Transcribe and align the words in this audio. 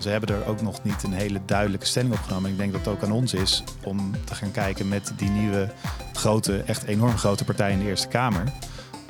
Ze 0.00 0.08
hebben 0.08 0.36
er 0.36 0.46
ook 0.46 0.62
nog 0.62 0.82
niet 0.82 1.02
een 1.02 1.12
hele 1.12 1.40
duidelijke 1.46 1.86
stelling 1.86 2.12
op 2.12 2.20
genomen. 2.20 2.50
Ik 2.50 2.56
denk 2.56 2.72
dat 2.72 2.80
het 2.80 2.94
ook 2.94 3.02
aan 3.02 3.12
ons 3.12 3.34
is 3.34 3.62
om 3.84 4.10
te 4.24 4.34
gaan 4.34 4.50
kijken 4.50 4.88
met 4.88 5.12
die 5.16 5.30
nieuwe 5.30 5.68
grote, 6.12 6.62
echt 6.66 6.82
enorm 6.82 7.18
grote 7.18 7.44
partij 7.44 7.72
in 7.72 7.78
de 7.78 7.84
Eerste 7.84 8.08
Kamer. 8.08 8.44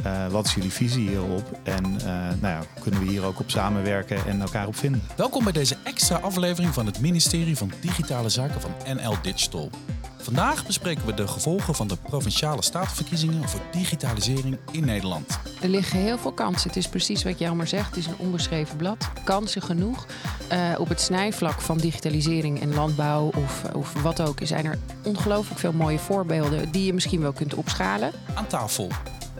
Uh, 0.06 0.26
wat 0.26 0.46
is 0.46 0.54
jullie 0.54 0.72
visie 0.72 1.08
hierop? 1.08 1.58
En 1.62 1.84
uh, 1.84 2.04
nou 2.04 2.38
ja, 2.40 2.60
kunnen 2.82 3.00
we 3.00 3.06
hier 3.06 3.24
ook 3.24 3.40
op 3.40 3.50
samenwerken 3.50 4.26
en 4.26 4.40
elkaar 4.40 4.66
op 4.66 4.76
vinden? 4.76 5.02
Welkom 5.16 5.44
bij 5.44 5.52
deze 5.52 5.76
extra 5.84 6.16
aflevering 6.16 6.74
van 6.74 6.86
het 6.86 7.00
ministerie 7.00 7.56
van 7.56 7.72
Digitale 7.80 8.28
Zaken 8.28 8.60
van 8.60 8.70
NL 8.96 9.14
Digital. 9.22 9.70
Vandaag 10.18 10.66
bespreken 10.66 11.06
we 11.06 11.14
de 11.14 11.28
gevolgen 11.28 11.74
van 11.74 11.88
de 11.88 11.96
provinciale 11.96 12.62
statenverkiezingen 12.62 13.48
voor 13.48 13.60
digitalisering 13.70 14.58
in 14.70 14.84
Nederland. 14.84 15.38
Er 15.60 15.68
liggen 15.68 15.98
heel 15.98 16.18
veel 16.18 16.32
kansen. 16.32 16.68
Het 16.68 16.76
is 16.76 16.88
precies 16.88 17.22
wat 17.22 17.38
Jelmer 17.38 17.66
zegt. 17.66 17.86
Het 17.86 17.96
is 17.96 18.06
een 18.06 18.18
onbeschreven 18.18 18.76
blad. 18.76 19.10
Kansen 19.24 19.62
genoeg. 19.62 20.06
Uh, 20.52 20.74
op 20.78 20.88
het 20.88 21.00
snijvlak 21.00 21.60
van 21.60 21.78
digitalisering 21.78 22.60
en 22.60 22.74
landbouw 22.74 23.30
of, 23.36 23.62
of 23.74 24.02
wat 24.02 24.20
ook 24.20 24.38
zijn 24.42 24.64
er 24.64 24.78
ongelooflijk 25.02 25.60
veel 25.60 25.72
mooie 25.72 25.98
voorbeelden 25.98 26.70
die 26.70 26.84
je 26.84 26.92
misschien 26.92 27.20
wel 27.20 27.32
kunt 27.32 27.54
opschalen. 27.54 28.12
Aan 28.34 28.46
tafel 28.46 28.88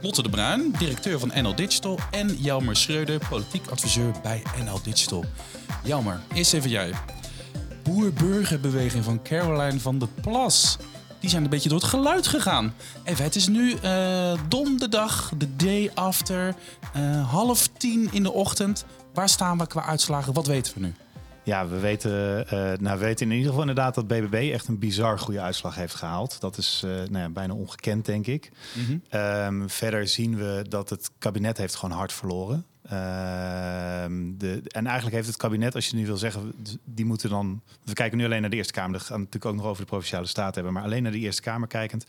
Lotte 0.02 0.22
de 0.22 0.28
Bruin, 0.28 0.74
directeur 0.78 1.18
van 1.18 1.32
NL 1.34 1.54
Digital. 1.54 1.98
En 2.10 2.36
Jelmer 2.38 2.76
Schreuder, 2.76 3.20
politiek 3.28 3.66
adviseur 3.66 4.12
bij 4.22 4.42
NL 4.64 4.82
Digital. 4.82 5.24
Jelmer, 5.82 6.20
eerst 6.34 6.52
even 6.52 6.70
jij. 6.70 6.92
Boer-burgerbeweging 7.82 9.04
van 9.04 9.22
Caroline 9.22 9.80
van 9.80 9.98
der 9.98 10.08
Plas. 10.20 10.78
Die 11.20 11.30
zijn 11.30 11.44
een 11.44 11.50
beetje 11.50 11.68
door 11.68 11.78
het 11.78 11.88
geluid 11.88 12.26
gegaan. 12.26 12.74
Even, 13.04 13.24
het 13.24 13.36
is 13.36 13.48
nu 13.48 13.74
uh, 13.84 14.32
donderdag, 14.48 15.32
de 15.38 15.56
day 15.56 15.90
after, 15.94 16.54
uh, 16.96 17.30
half 17.30 17.66
tien 17.66 18.08
in 18.12 18.22
de 18.22 18.32
ochtend. 18.32 18.84
Waar 19.14 19.28
staan 19.28 19.58
we 19.58 19.66
qua 19.66 19.84
uitslagen? 19.84 20.32
Wat 20.32 20.46
weten 20.46 20.74
we 20.74 20.80
nu? 20.80 20.94
Ja, 21.42 21.68
we 21.68 21.78
weten, 21.78 22.44
uh, 22.44 22.50
nou, 22.78 22.98
we 22.98 23.04
weten 23.04 23.26
in 23.26 23.32
ieder 23.32 23.46
geval 23.46 23.68
inderdaad 23.68 23.94
dat 23.94 24.06
BBB 24.06 24.50
echt 24.52 24.68
een 24.68 24.78
bizar 24.78 25.18
goede 25.18 25.40
uitslag 25.40 25.74
heeft 25.74 25.94
gehaald. 25.94 26.40
Dat 26.40 26.58
is 26.58 26.82
uh, 26.84 26.90
nou 26.90 27.18
ja, 27.18 27.28
bijna 27.28 27.54
ongekend, 27.54 28.06
denk 28.06 28.26
ik. 28.26 28.50
Mm 28.74 28.84
-hmm. 28.84 29.20
um, 29.20 29.70
verder 29.70 30.08
zien 30.08 30.36
we 30.36 30.64
dat 30.68 30.90
het 30.90 31.10
kabinet 31.18 31.58
heeft 31.58 31.74
gewoon 31.74 31.96
hard 31.96 32.12
verloren. 32.12 32.64
Uh, 32.92 32.96
de, 34.38 34.60
en 34.64 34.86
eigenlijk 34.86 35.16
heeft 35.16 35.26
het 35.26 35.36
kabinet, 35.36 35.74
als 35.74 35.86
je 35.88 35.96
nu 35.96 36.06
wil 36.06 36.16
zeggen, 36.16 36.52
die 36.84 37.04
moeten 37.04 37.30
dan. 37.30 37.62
We 37.84 37.92
kijken 37.92 38.18
nu 38.18 38.24
alleen 38.24 38.40
naar 38.40 38.50
de 38.50 38.56
Eerste 38.56 38.72
Kamer. 38.72 38.92
Dat 38.92 39.02
gaan 39.02 39.16
we 39.16 39.22
natuurlijk 39.22 39.52
ook 39.52 39.56
nog 39.56 39.66
over 39.66 39.82
de 39.82 39.88
provinciale 39.88 40.26
staat 40.26 40.54
hebben. 40.54 40.72
Maar 40.72 40.82
alleen 40.82 41.02
naar 41.02 41.12
de 41.12 41.18
Eerste 41.18 41.42
Kamer 41.42 41.68
kijkend. 41.68 42.06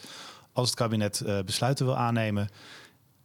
Als 0.54 0.68
het 0.68 0.78
kabinet 0.78 1.24
uh, 1.26 1.40
besluiten 1.46 1.86
wil 1.86 1.98
aannemen, 1.98 2.50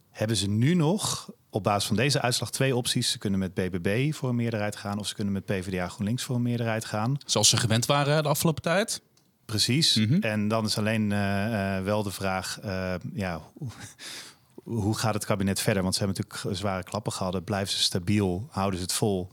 hebben 0.09 0.37
ze 0.37 0.49
nu 0.49 0.73
nog 0.73 1.29
op 1.49 1.63
basis 1.63 1.87
van 1.87 1.95
deze 1.95 2.21
uitslag 2.21 2.51
twee 2.51 2.75
opties. 2.75 3.11
Ze 3.11 3.17
kunnen 3.17 3.39
met 3.39 3.53
BBB 3.53 4.13
voor 4.13 4.29
een 4.29 4.35
meerderheid 4.35 4.75
gaan 4.75 4.99
of 4.99 5.07
ze 5.07 5.15
kunnen 5.15 5.33
met 5.33 5.45
PvdA 5.45 5.87
GroenLinks 5.87 6.23
voor 6.23 6.35
een 6.35 6.41
meerderheid 6.41 6.85
gaan. 6.85 7.17
Zoals 7.25 7.49
ze 7.49 7.57
gewend 7.57 7.85
waren 7.85 8.23
de 8.23 8.29
afgelopen 8.29 8.61
tijd. 8.61 9.01
Precies. 9.45 9.95
Mm 9.95 10.07
-hmm. 10.07 10.21
En 10.21 10.47
dan 10.47 10.65
is 10.65 10.77
alleen 10.77 11.11
uh, 11.11 11.17
uh, 11.17 11.83
wel 11.83 12.03
de 12.03 12.11
vraag, 12.11 12.59
uh, 12.65 12.93
ja, 13.13 13.41
hoe, 14.67 14.97
gaat 14.97 15.13
het 15.13 15.25
kabinet 15.25 15.59
verder? 15.59 15.83
Want 15.83 15.95
ze 15.95 16.03
hebben 16.03 16.23
natuurlijk 16.23 16.57
zware 16.57 16.83
klappen 16.83 17.11
gehad. 17.11 17.43
Blijven 17.43 17.73
ze 17.73 17.81
stabiel? 17.81 18.47
Houden 18.49 18.79
ze 18.79 18.85
het 18.85 18.93
vol? 18.93 19.31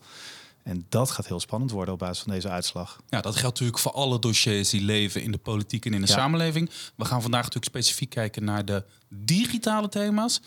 En 0.63 0.87
dat 0.89 1.11
gaat 1.11 1.27
heel 1.27 1.41
spannend 1.41 1.71
worden 1.71 1.95
op 1.95 2.01
basis 2.01 2.23
van 2.23 2.33
deze 2.33 2.49
uitslag. 2.49 3.01
Ja, 3.09 3.21
dat 3.21 3.37
geldt 3.37 3.43
natuurlijk 3.43 3.79
voor 3.79 3.93
alle 3.93 4.19
dossiers 4.19 4.71
die 4.71 4.81
leven 4.81 5.23
in 5.23 5.31
de 5.31 5.39
politiek 5.39 5.87
en 5.87 5.95
in 5.95 6.01
de 6.01 6.07
ja. 6.07 6.15
samenleving. 6.15 6.71
We 6.95 7.05
gaan 7.05 7.23
vandaag 7.23 7.43
natuurlijk 7.43 7.73
specifiek 7.73 8.11
kijken 8.11 8.45
naar 8.45 8.65
de 8.65 8.85
digitale 9.09 9.89
thema's. 9.89 10.41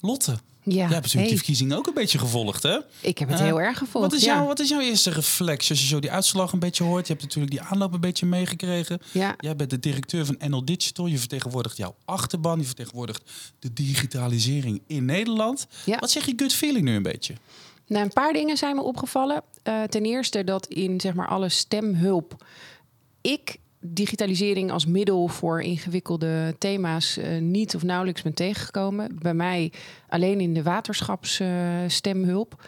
Lotte, 0.00 0.38
ja, 0.68 0.74
Jij 0.74 0.86
hebt 0.86 1.12
hey. 1.12 1.26
die 1.26 1.36
verkiezingen 1.36 1.76
ook 1.76 1.86
een 1.86 1.94
beetje 1.94 2.18
gevolgd, 2.18 2.62
hè? 2.62 2.78
Ik 3.00 3.18
heb 3.18 3.28
het 3.28 3.38
uh, 3.38 3.44
heel 3.44 3.60
erg 3.60 3.78
gevolgd. 3.78 4.10
Wat 4.10 4.16
is, 4.20 4.24
jouw, 4.24 4.46
wat 4.46 4.60
is 4.60 4.68
jouw 4.68 4.80
eerste 4.80 5.10
reflex 5.10 5.70
als 5.70 5.80
je 5.80 5.86
zo 5.86 6.00
die 6.00 6.10
uitslag 6.10 6.52
een 6.52 6.58
beetje 6.58 6.84
hoort? 6.84 7.06
Je 7.06 7.12
hebt 7.12 7.24
natuurlijk 7.24 7.52
die 7.52 7.62
aanloop 7.62 7.92
een 7.92 8.00
beetje 8.00 8.26
meegekregen. 8.26 9.00
Ja. 9.12 9.34
Jij 9.38 9.56
bent 9.56 9.70
de 9.70 9.78
directeur 9.78 10.26
van 10.26 10.36
NL 10.38 10.64
Digital. 10.64 11.06
Je 11.06 11.18
vertegenwoordigt 11.18 11.76
jouw 11.76 11.94
achterban. 12.04 12.58
Je 12.58 12.64
vertegenwoordigt 12.64 13.22
de 13.58 13.72
digitalisering 13.72 14.82
in 14.86 15.04
Nederland. 15.04 15.66
Ja. 15.84 15.98
Wat 15.98 16.10
zeg 16.10 16.26
je 16.26 16.32
gut 16.36 16.52
feeling 16.52 16.84
nu 16.84 16.94
een 16.94 17.02
beetje? 17.02 17.34
Nou, 17.86 18.04
een 18.04 18.12
paar 18.12 18.32
dingen 18.32 18.56
zijn 18.56 18.76
me 18.76 18.82
opgevallen. 18.82 19.42
Uh, 19.64 19.82
ten 19.82 20.04
eerste 20.04 20.44
dat 20.44 20.66
in 20.66 21.00
zeg 21.00 21.14
maar 21.14 21.28
alle 21.28 21.48
stemhulp 21.48 22.44
ik 23.20 23.56
digitalisering 23.92 24.70
als 24.70 24.86
middel 24.86 25.28
voor 25.28 25.62
ingewikkelde 25.62 26.54
thema's 26.58 27.18
uh, 27.18 27.40
niet 27.40 27.74
of 27.74 27.82
nauwelijks 27.82 28.22
ben 28.22 28.34
tegengekomen. 28.34 29.18
Bij 29.18 29.34
mij 29.34 29.72
alleen 30.08 30.40
in 30.40 30.54
de 30.54 30.62
waterschapsstemhulp. 30.62 32.64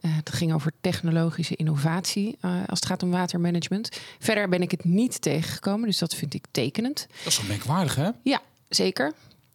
Uh, 0.00 0.16
dat 0.24 0.34
ging 0.34 0.52
over 0.52 0.72
technologische 0.80 1.56
innovatie 1.56 2.36
uh, 2.44 2.50
als 2.66 2.78
het 2.78 2.86
gaat 2.86 3.02
om 3.02 3.10
watermanagement. 3.10 4.00
Verder 4.18 4.48
ben 4.48 4.62
ik 4.62 4.70
het 4.70 4.84
niet 4.84 5.22
tegengekomen, 5.22 5.86
dus 5.86 5.98
dat 5.98 6.14
vind 6.14 6.34
ik 6.34 6.44
tekenend. 6.50 7.06
Dat 7.24 7.32
is 7.32 7.38
wel 7.38 7.48
merkwaardig, 7.48 7.94
hè? 7.94 8.10
Ja, 8.22 8.40
zeker. 8.68 9.12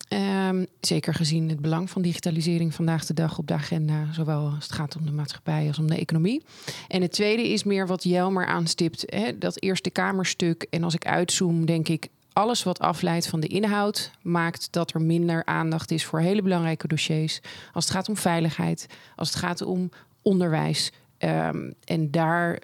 Um, 0.10 0.66
zeker 0.82 1.14
gezien 1.14 1.50
het 1.50 1.60
belang 1.60 1.90
van 1.90 2.02
digitalisering 2.02 2.74
vandaag 2.74 3.06
de 3.06 3.14
dag 3.14 3.38
op 3.38 3.48
de 3.48 3.54
agenda, 3.54 4.14
zowel 4.14 4.46
als 4.46 4.64
het 4.64 4.72
gaat 4.72 4.96
om 4.96 5.06
de 5.06 5.12
maatschappij 5.12 5.68
als 5.68 5.80
om 5.80 5.88
de 5.88 5.98
economie. 5.98 6.44
En 6.88 7.02
het 7.02 7.12
tweede 7.12 7.50
is 7.50 7.64
meer 7.64 7.88
wat 7.88 8.04
Jelmer 8.04 8.46
aanstipt, 8.46 9.04
hè, 9.06 9.38
dat 9.38 9.62
Eerste 9.62 9.90
Kamerstuk. 9.90 10.68
En 10.70 10.84
als 10.84 10.94
ik 10.94 11.06
uitzoom, 11.06 11.66
denk 11.66 11.88
ik, 11.88 12.08
alles 12.34 12.64
wat 12.64 12.80
afleidt 12.80 13.28
van 13.28 13.40
de 13.40 13.48
inhoud 13.48 14.12
maakt 14.22 14.68
dat 14.72 14.94
er 14.94 15.02
minder 15.02 15.46
aandacht 15.46 15.92
is 15.92 16.06
voor 16.06 16.20
hele 16.20 16.42
belangrijke 16.42 16.88
dossiers. 16.88 17.40
Als 17.74 17.86
het 17.86 17.94
gaat 17.94 18.10
om 18.10 18.18
veiligheid, 18.18 18.88
als 19.16 19.30
het 19.30 19.38
gaat 19.38 19.62
om 19.62 19.90
onderwijs. 20.22 20.92
Um, 21.20 21.74
en 21.84 22.12
daar 22.12 22.60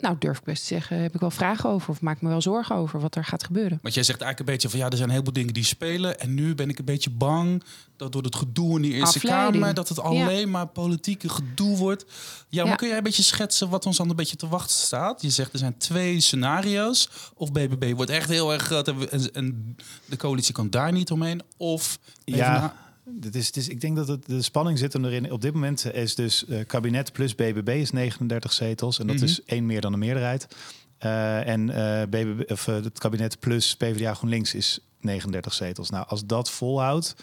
nou, 0.00 0.16
durf 0.18 0.38
ik 0.38 0.44
best 0.44 0.60
te 0.60 0.66
zeggen, 0.66 1.02
heb 1.02 1.14
ik 1.14 1.20
wel 1.20 1.30
vragen 1.30 1.70
over 1.70 1.90
of 1.90 2.00
maak 2.00 2.20
me 2.20 2.28
wel 2.28 2.40
zorgen 2.40 2.76
over 2.76 3.00
wat 3.00 3.14
er 3.14 3.24
gaat 3.24 3.44
gebeuren. 3.44 3.78
Want 3.82 3.94
jij 3.94 4.02
zegt 4.02 4.20
eigenlijk 4.20 4.38
een 4.38 4.54
beetje 4.54 4.68
van 4.68 4.78
ja, 4.78 4.84
er 4.84 4.96
zijn 4.96 5.08
een 5.08 5.14
heleboel 5.14 5.32
dingen 5.34 5.54
die 5.54 5.64
spelen. 5.64 6.20
En 6.20 6.34
nu 6.34 6.54
ben 6.54 6.68
ik 6.68 6.78
een 6.78 6.84
beetje 6.84 7.10
bang 7.10 7.62
dat 7.96 8.12
door 8.12 8.22
het 8.22 8.36
gedoe 8.36 8.76
in 8.76 8.82
de 8.82 8.88
Eerste 8.88 9.18
Afleiding. 9.18 9.52
Kamer, 9.52 9.74
dat 9.74 9.88
het 9.88 10.00
alleen 10.00 10.40
ja. 10.40 10.46
maar 10.46 10.66
politieke 10.66 11.28
gedoe 11.28 11.76
wordt. 11.76 12.04
Ja, 12.48 12.62
maar 12.62 12.70
ja. 12.70 12.76
kun 12.76 12.88
jij 12.88 12.96
een 12.96 13.02
beetje 13.02 13.22
schetsen 13.22 13.68
wat 13.68 13.86
ons 13.86 13.96
dan 13.96 14.10
een 14.10 14.16
beetje 14.16 14.36
te 14.36 14.48
wachten 14.48 14.76
staat? 14.76 15.22
Je 15.22 15.30
zegt 15.30 15.52
er 15.52 15.58
zijn 15.58 15.76
twee 15.78 16.20
scenario's. 16.20 17.08
Of 17.34 17.52
BBB 17.52 17.92
wordt 17.96 18.10
echt 18.10 18.28
heel 18.28 18.52
erg 18.52 18.62
groot 18.62 18.88
en, 18.88 19.32
en 19.32 19.76
de 20.04 20.16
coalitie 20.16 20.54
kan 20.54 20.70
daar 20.70 20.92
niet 20.92 21.10
omheen. 21.10 21.42
Of 21.56 21.98
ja. 22.24 22.74
Het 23.20 23.34
is, 23.34 23.50
is, 23.50 23.68
ik 23.68 23.80
denk 23.80 23.96
dat 23.96 24.08
het, 24.08 24.26
de 24.26 24.42
spanning 24.42 24.78
zit 24.78 24.92
hem 24.92 25.04
erin. 25.04 25.32
Op 25.32 25.40
dit 25.40 25.52
moment 25.52 25.92
is 25.92 26.14
dus 26.14 26.44
uh, 26.48 26.64
kabinet 26.66 27.12
plus 27.12 27.34
BBB 27.34 27.68
is 27.68 27.90
39 27.90 28.52
zetels. 28.52 28.98
En 28.98 29.06
dat 29.06 29.16
mm 29.16 29.22
-hmm. 29.22 29.30
is 29.30 29.44
één 29.44 29.66
meer 29.66 29.80
dan 29.80 29.92
de 29.92 29.98
meerderheid. 29.98 30.56
Uh, 31.00 31.48
en 31.48 31.68
uh, 31.68 32.02
BBB, 32.02 32.50
of, 32.50 32.66
het 32.66 32.98
kabinet 32.98 33.40
plus 33.40 33.76
PvdA 33.76 34.14
GroenLinks 34.14 34.54
is 34.54 34.80
39 35.00 35.54
zetels. 35.54 35.90
Nou, 35.90 36.06
als 36.08 36.26
dat 36.26 36.50
volhoudt, 36.50 37.14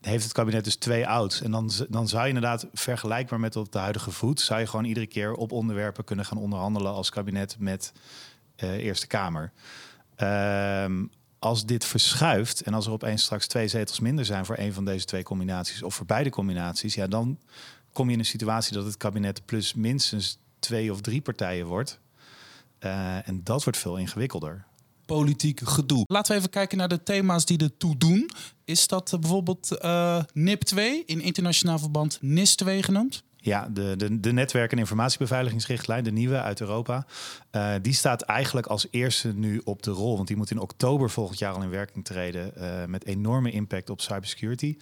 heeft 0.00 0.24
het 0.24 0.32
kabinet 0.32 0.64
dus 0.64 0.76
twee 0.76 1.06
ouds. 1.06 1.42
En 1.42 1.50
dan, 1.50 1.70
dan 1.88 2.08
zou 2.08 2.22
je 2.22 2.28
inderdaad 2.28 2.66
vergelijkbaar 2.72 3.40
met 3.40 3.56
op 3.56 3.72
de 3.72 3.78
huidige 3.78 4.10
voet... 4.10 4.40
zou 4.40 4.60
je 4.60 4.66
gewoon 4.66 4.84
iedere 4.84 5.06
keer 5.06 5.34
op 5.34 5.52
onderwerpen 5.52 6.04
kunnen 6.04 6.24
gaan 6.24 6.38
onderhandelen... 6.38 6.92
als 6.92 7.10
kabinet 7.10 7.56
met 7.58 7.92
Eerste 8.56 9.06
Kamer. 9.06 9.52
Ehm, 10.16 11.04
als 11.42 11.66
dit 11.66 11.84
verschuift 11.84 12.60
en 12.60 12.74
als 12.74 12.86
er 12.86 12.92
opeens 12.92 13.22
straks 13.22 13.46
twee 13.46 13.68
zetels 13.68 14.00
minder 14.00 14.24
zijn 14.24 14.44
voor 14.44 14.58
een 14.58 14.72
van 14.72 14.84
deze 14.84 15.04
twee 15.04 15.22
combinaties 15.22 15.82
of 15.82 15.94
voor 15.94 16.06
beide 16.06 16.30
combinaties, 16.30 16.94
ja, 16.94 17.06
dan 17.06 17.38
kom 17.92 18.06
je 18.06 18.12
in 18.12 18.18
een 18.18 18.24
situatie 18.24 18.72
dat 18.72 18.84
het 18.84 18.96
kabinet 18.96 19.44
plus 19.44 19.74
minstens 19.74 20.38
twee 20.58 20.92
of 20.92 21.00
drie 21.00 21.20
partijen 21.20 21.66
wordt. 21.66 22.00
Uh, 22.80 23.28
en 23.28 23.40
dat 23.44 23.64
wordt 23.64 23.78
veel 23.78 23.96
ingewikkelder. 23.96 24.64
Politiek 25.06 25.60
gedoe. 25.64 26.04
Laten 26.06 26.32
we 26.32 26.38
even 26.38 26.50
kijken 26.50 26.78
naar 26.78 26.88
de 26.88 27.02
thema's 27.02 27.44
die 27.44 27.58
ertoe 27.58 27.96
doen. 27.96 28.30
Is 28.64 28.86
dat 28.86 29.12
uh, 29.12 29.20
bijvoorbeeld 29.20 29.78
uh, 29.82 30.22
NIP 30.32 30.62
2 30.62 31.04
in 31.04 31.20
internationaal 31.20 31.78
verband 31.78 32.18
NIS 32.20 32.54
2 32.54 32.82
genoemd? 32.82 33.22
Ja, 33.44 33.68
de, 33.70 33.94
de, 33.96 34.20
de 34.20 34.32
netwerk- 34.32 34.72
en 34.72 34.78
informatiebeveiligingsrichtlijn, 34.78 36.04
de 36.04 36.12
nieuwe 36.12 36.40
uit 36.40 36.60
Europa, 36.60 37.06
uh, 37.52 37.74
die 37.82 37.92
staat 37.92 38.22
eigenlijk 38.22 38.66
als 38.66 38.86
eerste 38.90 39.34
nu 39.34 39.60
op 39.64 39.82
de 39.82 39.90
rol. 39.90 40.16
Want 40.16 40.28
die 40.28 40.36
moet 40.36 40.50
in 40.50 40.58
oktober 40.58 41.10
volgend 41.10 41.38
jaar 41.38 41.54
al 41.54 41.62
in 41.62 41.70
werking 41.70 42.04
treden 42.04 42.52
uh, 42.58 42.84
met 42.84 43.06
enorme 43.06 43.50
impact 43.50 43.90
op 43.90 44.00
cybersecurity. 44.00 44.76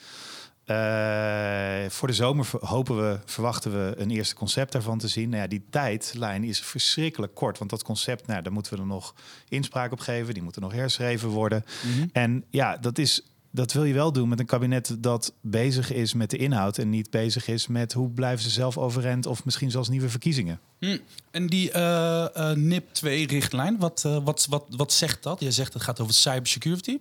Uh, 0.66 1.88
voor 1.88 2.08
de 2.08 2.14
zomer 2.14 2.46
hopen 2.60 2.96
we, 2.96 3.18
verwachten 3.24 3.72
we 3.72 3.94
een 3.96 4.10
eerste 4.10 4.34
concept 4.34 4.72
daarvan 4.72 4.98
te 4.98 5.08
zien. 5.08 5.28
Nou 5.28 5.42
ja, 5.42 5.48
die 5.48 5.66
tijdlijn 5.70 6.44
is 6.44 6.60
verschrikkelijk 6.60 7.34
kort. 7.34 7.58
Want 7.58 7.70
dat 7.70 7.82
concept, 7.82 8.26
nou, 8.26 8.42
daar 8.42 8.52
moeten 8.52 8.72
we 8.72 8.80
er 8.80 8.86
nog 8.86 9.14
inspraak 9.48 9.92
op 9.92 10.00
geven. 10.00 10.34
Die 10.34 10.42
moeten 10.42 10.62
nog 10.62 10.72
herschreven 10.72 11.28
worden. 11.28 11.64
Mm 11.82 11.92
-hmm. 11.92 12.10
En 12.12 12.44
ja, 12.50 12.76
dat 12.76 12.98
is 12.98 13.22
dat 13.50 13.72
wil 13.72 13.84
je 13.84 13.94
wel 13.94 14.12
doen 14.12 14.28
met 14.28 14.40
een 14.40 14.46
kabinet 14.46 14.96
dat 14.98 15.32
bezig 15.40 15.92
is 15.92 16.14
met 16.14 16.30
de 16.30 16.36
inhoud 16.36 16.78
en 16.78 16.90
niet 16.90 17.10
bezig 17.10 17.48
is 17.48 17.66
met 17.66 17.92
hoe 17.92 18.10
blijven 18.10 18.42
ze 18.44 18.50
zelf 18.50 18.78
overeind 18.78 19.26
of 19.26 19.44
misschien 19.44 19.70
zelfs 19.70 19.88
nieuwe 19.88 20.08
verkiezingen. 20.08 20.60
Hm. 20.78 20.98
En 21.30 21.46
die 21.46 21.70
uh, 21.70 22.26
uh, 22.36 22.52
NIP 22.52 22.86
2-richtlijn, 23.04 23.78
wat, 23.78 24.02
uh, 24.06 24.18
wat, 24.24 24.46
wat, 24.50 24.64
wat 24.68 24.92
zegt 24.92 25.22
dat? 25.22 25.40
Je 25.40 25.50
zegt 25.50 25.72
het 25.72 25.82
gaat 25.82 26.00
over 26.00 26.14
cybersecurity. 26.14 26.98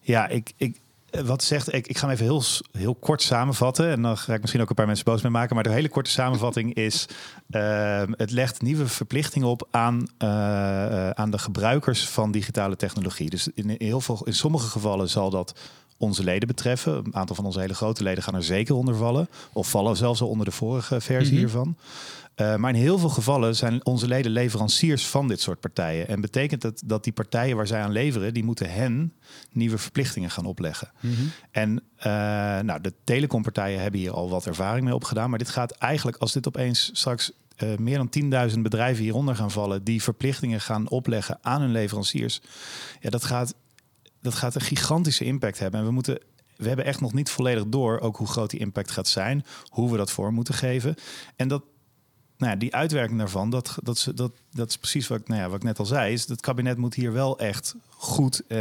Ja, 0.00 0.28
ik, 0.28 0.52
ik, 0.56 0.80
wat 1.22 1.42
zegt, 1.42 1.74
ik, 1.74 1.86
ik 1.86 1.98
ga 1.98 2.06
hem 2.06 2.14
even 2.14 2.24
heel, 2.24 2.42
heel 2.72 2.94
kort 2.94 3.22
samenvatten. 3.22 3.90
En 3.90 4.02
dan 4.02 4.18
ga 4.18 4.34
ik 4.34 4.40
misschien 4.40 4.60
ook 4.60 4.68
een 4.68 4.74
paar 4.74 4.86
mensen 4.86 5.04
boos 5.04 5.22
mee 5.22 5.32
maken. 5.32 5.54
Maar 5.54 5.64
de 5.64 5.70
hele 5.70 5.88
korte 5.88 6.10
samenvatting 6.10 6.74
is: 6.74 7.06
het 8.16 8.30
legt 8.30 8.62
nieuwe 8.62 8.86
verplichtingen 8.86 9.48
op 9.48 9.68
aan, 9.70 10.06
uh, 10.18 11.10
aan 11.10 11.30
de 11.30 11.38
gebruikers 11.38 12.08
van 12.08 12.30
digitale 12.30 12.76
technologie. 12.76 13.30
Dus 13.30 13.48
in, 13.54 13.74
heel 13.78 14.00
veel, 14.00 14.20
in 14.24 14.34
sommige 14.34 14.68
gevallen 14.68 15.08
zal 15.08 15.30
dat 15.30 15.54
onze 15.98 16.24
leden 16.24 16.48
betreffen. 16.48 16.96
Een 16.96 17.14
aantal 17.14 17.36
van 17.36 17.44
onze 17.44 17.60
hele 17.60 17.74
grote 17.74 18.02
leden 18.02 18.22
gaan 18.22 18.34
er 18.34 18.42
zeker 18.42 18.74
onder 18.74 18.94
vallen. 18.94 19.28
Of 19.52 19.70
vallen 19.70 19.96
zelfs 19.96 20.20
al 20.20 20.28
onder 20.28 20.46
de 20.46 20.52
vorige 20.52 21.00
versie 21.00 21.32
mhm. 21.32 21.40
hiervan. 21.40 21.76
Uh, 22.36 22.56
maar 22.56 22.70
in 22.70 22.80
heel 22.80 22.98
veel 22.98 23.08
gevallen 23.08 23.56
zijn 23.56 23.86
onze 23.86 24.08
leden 24.08 24.32
leveranciers 24.32 25.06
van 25.06 25.28
dit 25.28 25.40
soort 25.40 25.60
partijen. 25.60 26.08
En 26.08 26.20
betekent 26.20 26.60
dat 26.60 26.82
dat 26.84 27.04
die 27.04 27.12
partijen 27.12 27.56
waar 27.56 27.66
zij 27.66 27.80
aan 27.80 27.92
leveren, 27.92 28.34
die 28.34 28.44
moeten 28.44 28.70
hen 28.70 29.12
nieuwe 29.52 29.78
verplichtingen 29.78 30.30
gaan 30.30 30.44
opleggen. 30.44 30.90
Mhm. 31.00 31.12
En 31.50 31.82
uh, 31.98 32.04
nou, 32.60 32.80
de 32.80 32.92
telecompartijen 33.04 33.80
hebben 33.80 34.00
hier 34.00 34.12
al 34.12 34.28
wat 34.28 34.46
ervaring 34.46 34.84
mee 34.84 34.94
opgedaan. 34.94 35.30
Maar 35.30 35.38
dit 35.38 35.48
gaat 35.48 35.70
eigenlijk, 35.70 36.16
als 36.16 36.32
dit 36.32 36.46
opeens 36.46 36.90
straks 36.92 37.32
uh, 37.62 37.76
meer 37.76 38.06
dan 38.08 38.50
10.000 38.52 38.58
bedrijven 38.58 39.02
hieronder 39.02 39.36
gaan 39.36 39.50
vallen, 39.50 39.84
die 39.84 40.02
verplichtingen 40.02 40.60
gaan 40.60 40.88
opleggen 40.88 41.38
aan 41.42 41.60
hun 41.60 41.72
leveranciers. 41.72 42.40
Ja, 43.00 43.10
dat 43.10 43.24
gaat, 43.24 43.54
dat 44.24 44.34
gaat 44.34 44.54
een 44.54 44.60
gigantische 44.60 45.24
impact 45.24 45.58
hebben. 45.58 45.80
En 45.80 45.86
we 45.86 45.92
moeten 45.92 46.18
we 46.56 46.68
hebben 46.68 46.84
echt 46.84 47.00
nog 47.00 47.12
niet 47.12 47.30
volledig 47.30 47.64
door 47.66 48.00
ook 48.00 48.16
hoe 48.16 48.26
groot 48.26 48.50
die 48.50 48.60
impact 48.60 48.90
gaat 48.90 49.08
zijn, 49.08 49.44
hoe 49.68 49.90
we 49.90 49.96
dat 49.96 50.10
vorm 50.10 50.34
moeten 50.34 50.54
geven. 50.54 50.94
En 51.36 51.48
dat, 51.48 51.62
nou 52.36 52.52
ja, 52.52 52.58
die 52.58 52.74
uitwerking 52.74 53.18
daarvan, 53.18 53.50
dat, 53.50 53.78
dat, 53.82 54.10
dat, 54.14 54.32
dat 54.50 54.68
is 54.68 54.76
precies 54.76 55.08
wat 55.08 55.20
ik, 55.20 55.28
nou 55.28 55.40
ja, 55.40 55.46
wat 55.46 55.56
ik 55.56 55.62
net 55.62 55.78
al 55.78 55.86
zei. 55.86 56.12
Is 56.12 56.28
het 56.28 56.40
kabinet 56.40 56.76
moet 56.76 56.94
hier 56.94 57.12
wel 57.12 57.38
echt 57.38 57.74
goed 57.88 58.42
uh, 58.48 58.58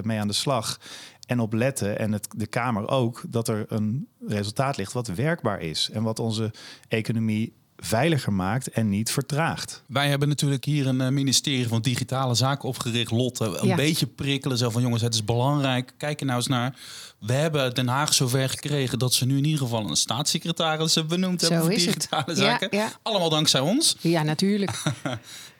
mee 0.00 0.20
aan 0.20 0.28
de 0.28 0.32
slag. 0.32 0.80
En 1.26 1.40
op 1.40 1.52
letten, 1.52 1.98
en 1.98 2.12
het, 2.12 2.28
de 2.36 2.46
Kamer 2.46 2.88
ook, 2.88 3.22
dat 3.28 3.48
er 3.48 3.64
een 3.68 4.08
resultaat 4.26 4.76
ligt 4.76 4.92
wat 4.92 5.06
werkbaar 5.06 5.60
is. 5.60 5.90
En 5.92 6.02
wat 6.02 6.18
onze 6.18 6.52
economie 6.88 7.52
veiliger 7.80 8.32
maakt 8.32 8.70
en 8.70 8.88
niet 8.88 9.10
vertraagt. 9.10 9.82
Wij 9.86 10.08
hebben 10.08 10.28
natuurlijk 10.28 10.64
hier 10.64 10.86
een 10.86 11.00
eh, 11.00 11.08
ministerie 11.08 11.68
van 11.68 11.82
Digitale 11.82 12.34
Zaken 12.34 12.68
opgericht. 12.68 13.10
Lotte, 13.10 13.58
een 13.60 13.76
beetje 13.76 14.06
prikkelen. 14.06 14.58
Zo 14.58 14.70
van 14.70 14.82
jongens, 14.82 15.02
het 15.02 15.14
is 15.14 15.24
belangrijk. 15.24 15.92
Kijk 15.96 16.20
er 16.20 16.26
nou 16.26 16.38
eens 16.38 16.46
naar. 16.46 16.78
We 17.18 17.32
hebben 17.32 17.74
Den 17.74 17.88
Haag 17.88 18.14
zover 18.14 18.48
gekregen 18.48 18.98
dat 18.98 19.14
ze 19.14 19.26
nu 19.26 19.36
in 19.36 19.44
ieder 19.44 19.60
geval 19.60 19.88
een 19.90 19.96
staatssecretaris 19.96 20.94
hebben 20.94 21.20
benoemd 21.20 21.40
hebben 21.40 21.60
voor 21.60 21.70
digitale 21.70 22.34
zaken. 22.34 22.70
Allemaal 23.02 23.30
dankzij 23.30 23.60
ons. 23.60 23.96
Ja, 24.00 24.22
natuurlijk. 24.22 24.82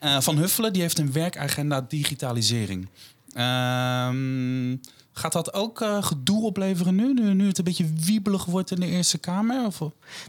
uh, 0.02 0.20
van 0.28 0.38
Huffelen 0.38 0.72
die 0.72 0.82
heeft 0.82 0.98
een 0.98 1.12
werkagenda 1.12 1.80
digitalisering. 1.80 2.88
Ehm 3.32 4.76
Gaat 5.18 5.32
dat 5.32 5.54
ook 5.54 5.80
uh, 5.80 6.02
gedoe 6.02 6.42
opleveren 6.44 6.94
nu, 6.94 7.12
nu, 7.12 7.34
nu 7.34 7.46
het 7.46 7.58
een 7.58 7.64
beetje 7.64 7.92
wiebelig 8.04 8.44
wordt 8.44 8.70
in 8.70 8.80
de 8.80 8.86
Eerste 8.86 9.18
Kamer? 9.18 9.66
Of? 9.66 9.78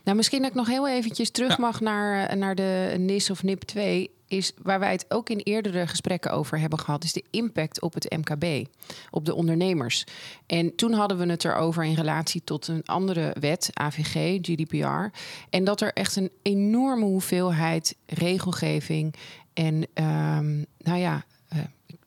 Nou, 0.04 0.18
misschien 0.18 0.42
dat 0.42 0.50
ik 0.50 0.56
nog 0.56 0.68
heel 0.68 0.88
eventjes 0.88 1.32
terug 1.32 1.58
mag 1.58 1.82
naar, 1.82 2.28
eh, 2.28 2.36
naar 2.36 2.56
de 2.56 2.96
NIS 2.98 3.30
of 3.30 3.44
NIP 3.44 3.62
2 3.62 4.10
is 4.28 4.54
waar 4.62 4.80
wij 4.80 4.92
het 4.92 5.06
ook 5.08 5.30
in 5.30 5.38
eerdere 5.38 5.88
gesprekken 5.88 6.32
over 6.32 6.60
hebben 6.60 6.80
gehad, 6.80 7.04
is 7.04 7.14
de 7.14 7.24
impact 7.30 7.82
op 7.82 7.94
het 7.94 8.18
MKB, 8.18 8.68
op 9.12 9.26
de 9.26 9.36
ondernemers. 9.36 10.04
En 10.46 10.76
toen 10.76 10.94
hadden 10.94 11.18
we 11.18 11.26
het 11.26 11.46
erover 11.46 11.84
in 11.84 11.94
relatie 11.94 12.42
tot 12.44 12.68
een 12.68 12.86
andere 12.86 13.36
wet, 13.40 13.70
AVG, 13.74 14.40
GDPR. 14.42 15.18
En 15.50 15.64
dat 15.64 15.82
er 15.82 15.94
echt 15.94 16.16
een 16.16 16.32
enorme 16.42 17.06
hoeveelheid 17.06 17.96
regelgeving 18.06 19.16
en, 19.54 19.76
um, 19.76 20.66
nou 20.78 21.00
ja, 21.00 21.26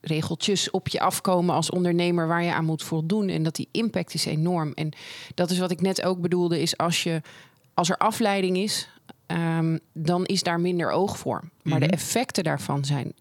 regeltjes 0.03 0.71
op 0.71 0.87
je 0.87 0.99
afkomen 0.99 1.55
als 1.55 1.69
ondernemer 1.69 2.27
waar 2.27 2.43
je 2.43 2.53
aan 2.53 2.65
moet 2.65 2.83
voldoen. 2.83 3.29
En 3.29 3.43
dat 3.43 3.55
die 3.55 3.69
impact 3.71 4.13
is 4.13 4.25
enorm. 4.25 4.71
En 4.73 4.91
dat 5.35 5.49
is 5.49 5.59
wat 5.59 5.71
ik 5.71 5.81
net 5.81 6.03
ook 6.03 6.21
bedoelde, 6.21 6.61
is 6.61 6.77
als, 6.77 7.03
je, 7.03 7.21
als 7.73 7.89
er 7.89 7.97
afleiding 7.97 8.57
is, 8.57 8.89
um, 9.27 9.79
dan 9.93 10.25
is 10.25 10.43
daar 10.43 10.59
minder 10.59 10.91
oog 10.91 11.17
voor. 11.17 11.43
Maar 11.61 11.79
de 11.79 11.85
mhm. 11.85 11.93
effecten 11.93 12.43
daarvan 12.43 12.85
zijn, 12.85 13.13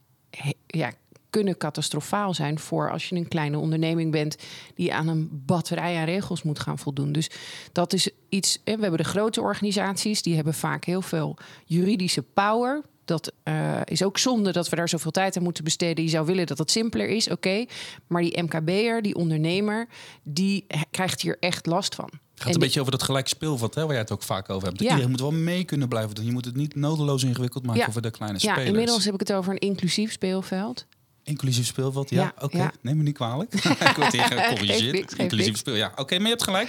ja, 0.66 0.92
kunnen 1.30 1.56
catastrofaal 1.56 2.34
zijn 2.34 2.58
voor 2.58 2.90
als 2.90 3.08
je 3.08 3.16
een 3.16 3.28
kleine 3.28 3.58
onderneming 3.58 4.10
bent 4.10 4.36
die 4.74 4.94
aan 4.94 5.08
een 5.08 5.28
batterij 5.46 5.96
aan 5.96 6.04
regels 6.04 6.42
moet 6.42 6.60
gaan 6.60 6.78
voldoen. 6.78 7.12
Dus 7.12 7.30
dat 7.72 7.92
is 7.92 8.10
iets. 8.28 8.60
We 8.64 8.70
hebben 8.70 8.96
de 8.96 9.04
grote 9.04 9.40
organisaties, 9.40 10.22
die 10.22 10.34
hebben 10.34 10.54
vaak 10.54 10.84
heel 10.84 11.02
veel 11.02 11.36
juridische 11.64 12.22
power 12.22 12.82
dat 13.04 13.32
uh, 13.44 13.80
is 13.84 14.02
ook 14.02 14.18
zonde 14.18 14.52
dat 14.52 14.68
we 14.68 14.76
daar 14.76 14.88
zoveel 14.88 15.10
tijd 15.10 15.36
aan 15.36 15.42
moeten 15.42 15.64
besteden. 15.64 16.04
Je 16.04 16.10
zou 16.10 16.26
willen 16.26 16.46
dat 16.46 16.58
het 16.58 16.70
simpeler 16.70 17.08
is, 17.08 17.28
oké. 17.28 17.64
Maar 18.06 18.22
die 18.22 18.42
MKB'er, 18.42 19.02
die 19.02 19.14
ondernemer, 19.14 19.88
die 20.22 20.66
krijgt 20.90 21.20
hier 21.20 21.36
echt 21.40 21.66
last 21.66 21.94
van. 21.94 22.10
Het 22.34 22.42
gaat 22.42 22.54
een 22.54 22.60
beetje 22.60 22.80
over 22.80 22.92
dat 22.92 23.02
gelijk 23.02 23.28
speelveld, 23.28 23.74
hè, 23.74 23.82
waar 23.82 23.90
jij 23.90 24.00
het 24.00 24.12
ook 24.12 24.22
vaak 24.22 24.50
over 24.50 24.68
hebt. 24.68 24.80
Ja. 24.80 24.88
Iedereen 24.88 25.10
moet 25.10 25.20
wel 25.20 25.30
mee 25.30 25.64
kunnen 25.64 25.88
blijven 25.88 26.14
doen. 26.14 26.24
Je 26.24 26.32
moet 26.32 26.44
het 26.44 26.56
niet 26.56 26.74
nodeloos 26.74 27.22
ingewikkeld 27.22 27.66
maken 27.66 27.80
ja. 27.80 27.92
voor 27.92 28.02
de 28.02 28.10
kleine 28.10 28.38
spelers. 28.38 28.60
Ja, 28.60 28.66
inmiddels 28.66 29.04
heb 29.04 29.14
ik 29.14 29.20
het 29.20 29.32
over 29.32 29.52
een 29.52 29.58
inclusief 29.58 30.12
speelveld. 30.12 30.86
Inclusief 31.24 31.66
speelveld, 31.66 32.10
ja. 32.10 32.32
Oké, 32.40 32.70
neem 32.80 32.96
me 32.96 33.02
niet 33.02 33.14
kwalijk. 33.14 33.54
ik 33.90 33.94
word 33.96 34.12
hier 34.12 34.24
gecorrigeerd. 34.24 35.12
Inclusief 35.12 35.56
speel, 35.56 35.74
ja. 35.74 35.92
Oké, 35.96 36.14
maar 36.14 36.22
je 36.22 36.28
hebt 36.28 36.42
gelijk. 36.42 36.68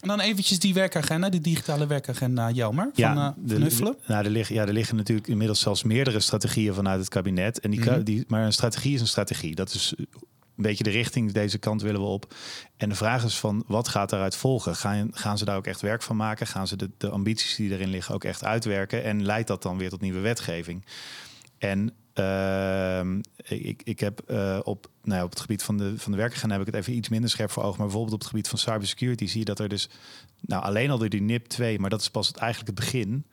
En 0.00 0.08
dan 0.08 0.20
eventjes 0.20 0.58
die 0.58 0.74
werkagenda, 0.74 1.28
die 1.28 1.40
digitale 1.40 1.86
werkagenda, 1.86 2.50
Jelmer, 2.50 2.90
van, 2.92 3.04
ja, 3.04 3.14
uh, 3.14 3.50
van 3.50 3.62
Huffelen. 3.62 3.96
Nou, 4.06 4.24
er, 4.24 4.30
liggen, 4.30 4.54
ja, 4.54 4.66
er 4.66 4.72
liggen 4.72 4.96
natuurlijk 4.96 5.28
inmiddels 5.28 5.60
zelfs 5.60 5.82
meerdere 5.82 6.20
strategieën 6.20 6.74
vanuit 6.74 7.00
het 7.00 7.08
kabinet. 7.08 7.60
En 7.60 7.70
die, 7.70 7.80
mhm. 7.80 8.02
die, 8.02 8.24
maar 8.28 8.44
een 8.44 8.52
strategie 8.52 8.94
is 8.94 9.00
een 9.00 9.06
strategie. 9.06 9.54
Dat 9.54 9.74
is 9.74 9.94
een 9.96 10.06
beetje 10.56 10.84
de 10.84 10.90
richting, 10.90 11.32
deze 11.32 11.58
kant 11.58 11.82
willen 11.82 12.00
we 12.00 12.06
op. 12.06 12.34
En 12.76 12.88
de 12.88 12.94
vraag 12.94 13.24
is 13.24 13.38
van, 13.38 13.64
wat 13.66 13.88
gaat 13.88 14.10
daaruit 14.10 14.36
volgen? 14.36 14.76
Gaan, 14.76 15.08
gaan 15.12 15.38
ze 15.38 15.44
daar 15.44 15.56
ook 15.56 15.66
echt 15.66 15.80
werk 15.80 16.02
van 16.02 16.16
maken? 16.16 16.46
Gaan 16.46 16.66
ze 16.66 16.76
de, 16.76 16.90
de 16.96 17.08
ambities 17.08 17.56
die 17.56 17.72
erin 17.72 17.90
liggen 17.90 18.14
ook 18.14 18.24
echt 18.24 18.44
uitwerken? 18.44 19.04
En 19.04 19.24
leidt 19.24 19.48
dat 19.48 19.62
dan 19.62 19.78
weer 19.78 19.90
tot 19.90 20.00
nieuwe 20.00 20.20
wetgeving? 20.20 20.84
En 21.58 21.92
Ehm, 22.12 23.20
ik, 23.36 23.82
ik 23.84 24.00
heb 24.00 24.22
uh, 24.30 24.58
op, 24.62 24.90
nou, 25.02 25.24
op 25.24 25.30
het 25.30 25.40
gebied 25.40 25.62
van 25.62 25.76
de, 25.76 25.98
van 25.98 26.12
de 26.12 26.18
heb 26.18 26.60
ik 26.60 26.66
het 26.66 26.74
even 26.74 26.94
iets 26.94 27.08
minder 27.08 27.30
scherp 27.30 27.50
voor 27.50 27.62
ogen. 27.62 27.76
Maar 27.76 27.86
bijvoorbeeld 27.86 28.14
op 28.14 28.20
het 28.20 28.28
gebied 28.28 28.48
van 28.48 28.58
cybersecurity 28.58 29.26
zie 29.26 29.38
je 29.38 29.44
dat 29.44 29.58
er 29.58 29.68
dus, 29.68 29.88
nou 30.40 30.62
alleen 30.62 30.90
al 30.90 30.98
door 30.98 31.08
die 31.08 31.22
NIP 31.22 31.46
2, 31.46 31.78
maar 31.78 31.90
dat 31.90 32.00
is 32.00 32.10
pas 32.10 32.28
het, 32.28 32.36
eigenlijk 32.36 32.76
het 32.76 32.86
begin, 32.86 33.26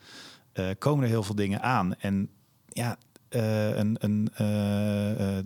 uh, 0.54 0.70
komen 0.78 1.04
er 1.04 1.10
heel 1.10 1.24
veel 1.24 1.36
dingen 1.36 1.62
aan. 1.62 1.96
En 1.96 2.30
ja, 2.68 2.98
uh, 3.30 3.78
een, 3.78 3.96
een, 4.00 4.30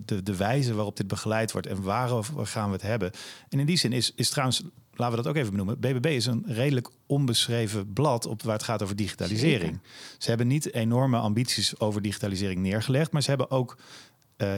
de, 0.04 0.22
de 0.22 0.36
wijze 0.36 0.74
waarop 0.74 0.96
dit 0.96 1.06
begeleid 1.06 1.52
wordt 1.52 1.66
en 1.66 1.82
waarover 1.82 2.46
gaan 2.46 2.66
we 2.66 2.72
het 2.72 2.82
hebben. 2.82 3.10
En 3.48 3.60
in 3.60 3.66
die 3.66 3.76
zin 3.76 3.92
is, 3.92 4.12
is 4.14 4.30
trouwens 4.30 4.62
laten 4.94 5.16
we 5.16 5.22
dat 5.22 5.32
ook 5.32 5.36
even 5.36 5.50
benoemen. 5.50 5.80
BBB 5.80 6.06
is 6.06 6.26
een 6.26 6.44
redelijk 6.46 6.88
onbeschreven 7.06 7.92
blad 7.92 8.26
op 8.26 8.42
waar 8.42 8.54
het 8.54 8.62
gaat 8.62 8.82
over 8.82 8.96
digitalisering. 8.96 9.80
Ze 10.18 10.28
hebben 10.28 10.46
niet 10.46 10.72
enorme 10.72 11.18
ambities 11.18 11.80
over 11.80 12.02
digitalisering 12.02 12.60
neergelegd, 12.60 13.12
maar 13.12 13.22
ze 13.22 13.28
hebben 13.28 13.50
ook, 13.50 13.76
uh, 14.36 14.52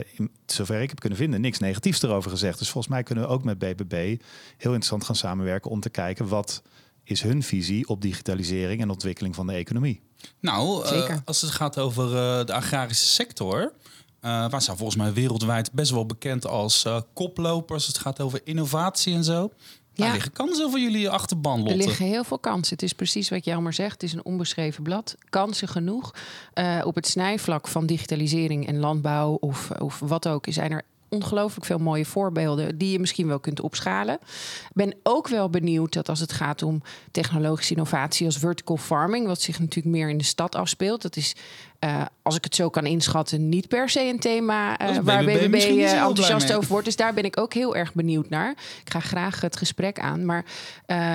zover 0.47 0.81
ik 0.81 0.89
heb 0.89 1.01
kunnen 1.01 1.19
vinden, 1.19 1.41
niks 1.41 1.59
negatiefs 1.59 2.03
erover 2.03 2.31
gezegd. 2.31 2.59
Dus 2.59 2.71
volgens 2.71 2.93
mij 2.93 3.03
kunnen 3.03 3.25
we 3.25 3.31
ook 3.31 3.45
met 3.45 3.59
BBB 3.59 4.21
heel 4.57 4.73
interessant 4.73 5.05
gaan 5.05 5.17
samenwerken 5.17 5.71
om 5.71 5.81
te 5.81 5.91
kijken 5.91 6.29
wat 6.29 6.63
is 7.05 7.23
hun 7.23 7.43
visie 7.43 7.89
op 7.89 8.03
digitalisering 8.03 8.81
en 8.81 8.91
ontwikkeling 8.91 9.35
van 9.35 9.47
de 9.47 9.53
economie. 9.53 10.01
Nou, 10.41 10.87
uh, 10.87 11.17
als 11.25 11.41
het 11.41 11.51
gaat 11.51 11.79
over 11.79 12.05
uh, 12.05 12.45
de 12.45 12.53
agrarische 12.53 13.07
sector. 13.07 13.73
Uh, 14.25 14.51
waar 14.51 14.63
zijn 14.63 14.77
volgens 14.77 14.99
mij 14.99 15.13
wereldwijd 15.13 15.73
best 15.73 15.91
wel 15.91 16.07
bekend 16.07 16.47
als 16.47 16.85
uh, 16.85 17.01
koplopers. 17.13 17.87
Het 17.87 17.99
gaat 17.99 18.21
over 18.21 18.41
innovatie 18.45 19.15
en 19.15 19.25
zo. 19.25 19.53
Ja. 19.95 20.07
Er 20.07 20.13
liggen 20.13 20.33
kansen 20.33 20.71
voor 20.71 20.81
jullie 20.81 21.11
achterban, 21.11 21.59
Lotte. 21.59 21.73
Er 21.73 21.79
liggen 21.79 22.07
heel 22.07 22.25
veel 22.25 22.39
kansen. 22.39 22.73
Het 22.75 22.83
is 22.83 22.93
precies 22.93 23.29
wat 23.29 23.45
Jelmer 23.45 23.73
zegt. 23.73 23.93
Het 23.93 24.03
is 24.03 24.13
een 24.13 24.25
onbeschreven 24.25 24.83
blad. 24.83 25.17
Kansen 25.31 25.69
genoeg. 25.69 26.15
Uh, 26.55 26.81
op 26.85 26.95
het 26.95 27.07
snijvlak 27.07 27.69
van 27.69 27.87
digitalisering 27.87 28.67
en 28.67 28.79
landbouw 28.79 29.37
of, 29.41 29.71
of 29.71 29.99
wat 29.99 30.29
ook... 30.29 30.47
zijn 30.49 30.71
er 30.71 30.83
ongelooflijk 31.09 31.67
veel 31.67 31.79
mooie 31.79 32.05
voorbeelden 32.05 32.79
die 32.79 32.93
je 32.93 32.99
misschien 32.99 33.27
wel 33.27 33.39
kunt 33.41 33.61
opschalen. 33.61 34.19
Ben 34.73 34.95
ook 35.03 35.29
wel 35.29 35.51
benieuwd 35.51 35.93
dat 35.93 36.09
als 36.09 36.21
het 36.21 36.33
gaat 36.33 36.63
om 36.63 36.83
technologische 37.11 37.73
innovatie 37.73 38.27
als 38.27 38.39
vertical 38.39 38.77
farming, 38.77 39.27
wat 39.27 39.41
zich 39.41 39.59
natuurlijk 39.59 39.97
meer 39.97 40.09
in 40.09 40.19
de 40.19 40.25
stad 40.25 40.55
afspeelt, 40.55 41.03
dat 41.03 41.17
is 41.17 41.35
uh, 41.85 42.03
als 42.23 42.37
ik 42.37 42.45
het 42.45 42.55
zo 42.55 42.69
kan 42.69 42.87
inschatten, 42.87 43.49
niet 43.49 43.69
per 43.69 43.89
se 43.89 44.01
een 44.01 44.19
thema 44.19 44.81
uh, 44.81 44.99
waar 44.99 45.25
BBB, 45.25 45.51
BBB 45.51 45.55
uh, 45.55 45.93
enthousiast 45.93 46.53
over 46.53 46.71
wordt. 46.71 46.85
Dus 46.85 46.97
daar 46.97 47.15
ben 47.15 47.25
ik 47.25 47.41
ook 47.41 47.55
heel 47.55 47.77
erg 47.77 47.95
benieuwd 47.95 48.29
naar. 48.29 48.51
Ik 48.85 48.91
ga 48.91 49.01
graag 49.01 49.41
het 49.41 49.57
gesprek 49.57 49.99
aan. 49.99 50.25
Maar 50.25 50.45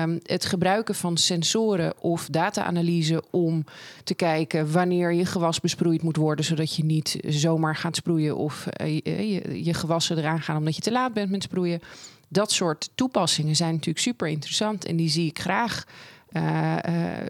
um, 0.02 0.20
het 0.22 0.44
gebruiken 0.44 0.94
van 0.94 1.16
sensoren 1.16 2.02
of 2.02 2.26
data-analyse 2.26 3.22
om 3.30 3.64
te 4.04 4.14
kijken 4.14 4.72
wanneer 4.72 5.12
je 5.12 5.26
gewas 5.26 5.60
besproeid 5.60 6.02
moet 6.02 6.16
worden, 6.16 6.44
zodat 6.44 6.76
je 6.76 6.84
niet 6.84 7.18
zomaar 7.26 7.76
gaat 7.76 7.96
sproeien 7.96 8.36
of 8.36 8.66
je, 8.84 9.64
je 9.64 9.74
gewassen 9.74 10.18
eraan 10.18 10.42
gaan 10.42 10.56
omdat 10.56 10.76
je 10.76 10.82
te 10.82 10.92
laat 10.92 11.12
bent 11.12 11.30
met 11.30 11.42
sproeien. 11.42 11.80
Dat 12.28 12.52
soort 12.52 12.90
toepassingen 12.94 13.56
zijn 13.56 13.72
natuurlijk 13.72 14.04
super 14.04 14.28
interessant 14.28 14.84
en 14.84 14.96
die 14.96 15.08
zie 15.08 15.26
ik 15.26 15.38
graag 15.38 15.84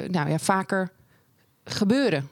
nou 0.09 0.30
ja, 0.30 0.38
vaker 0.38 0.90
gebeuren. 1.64 2.28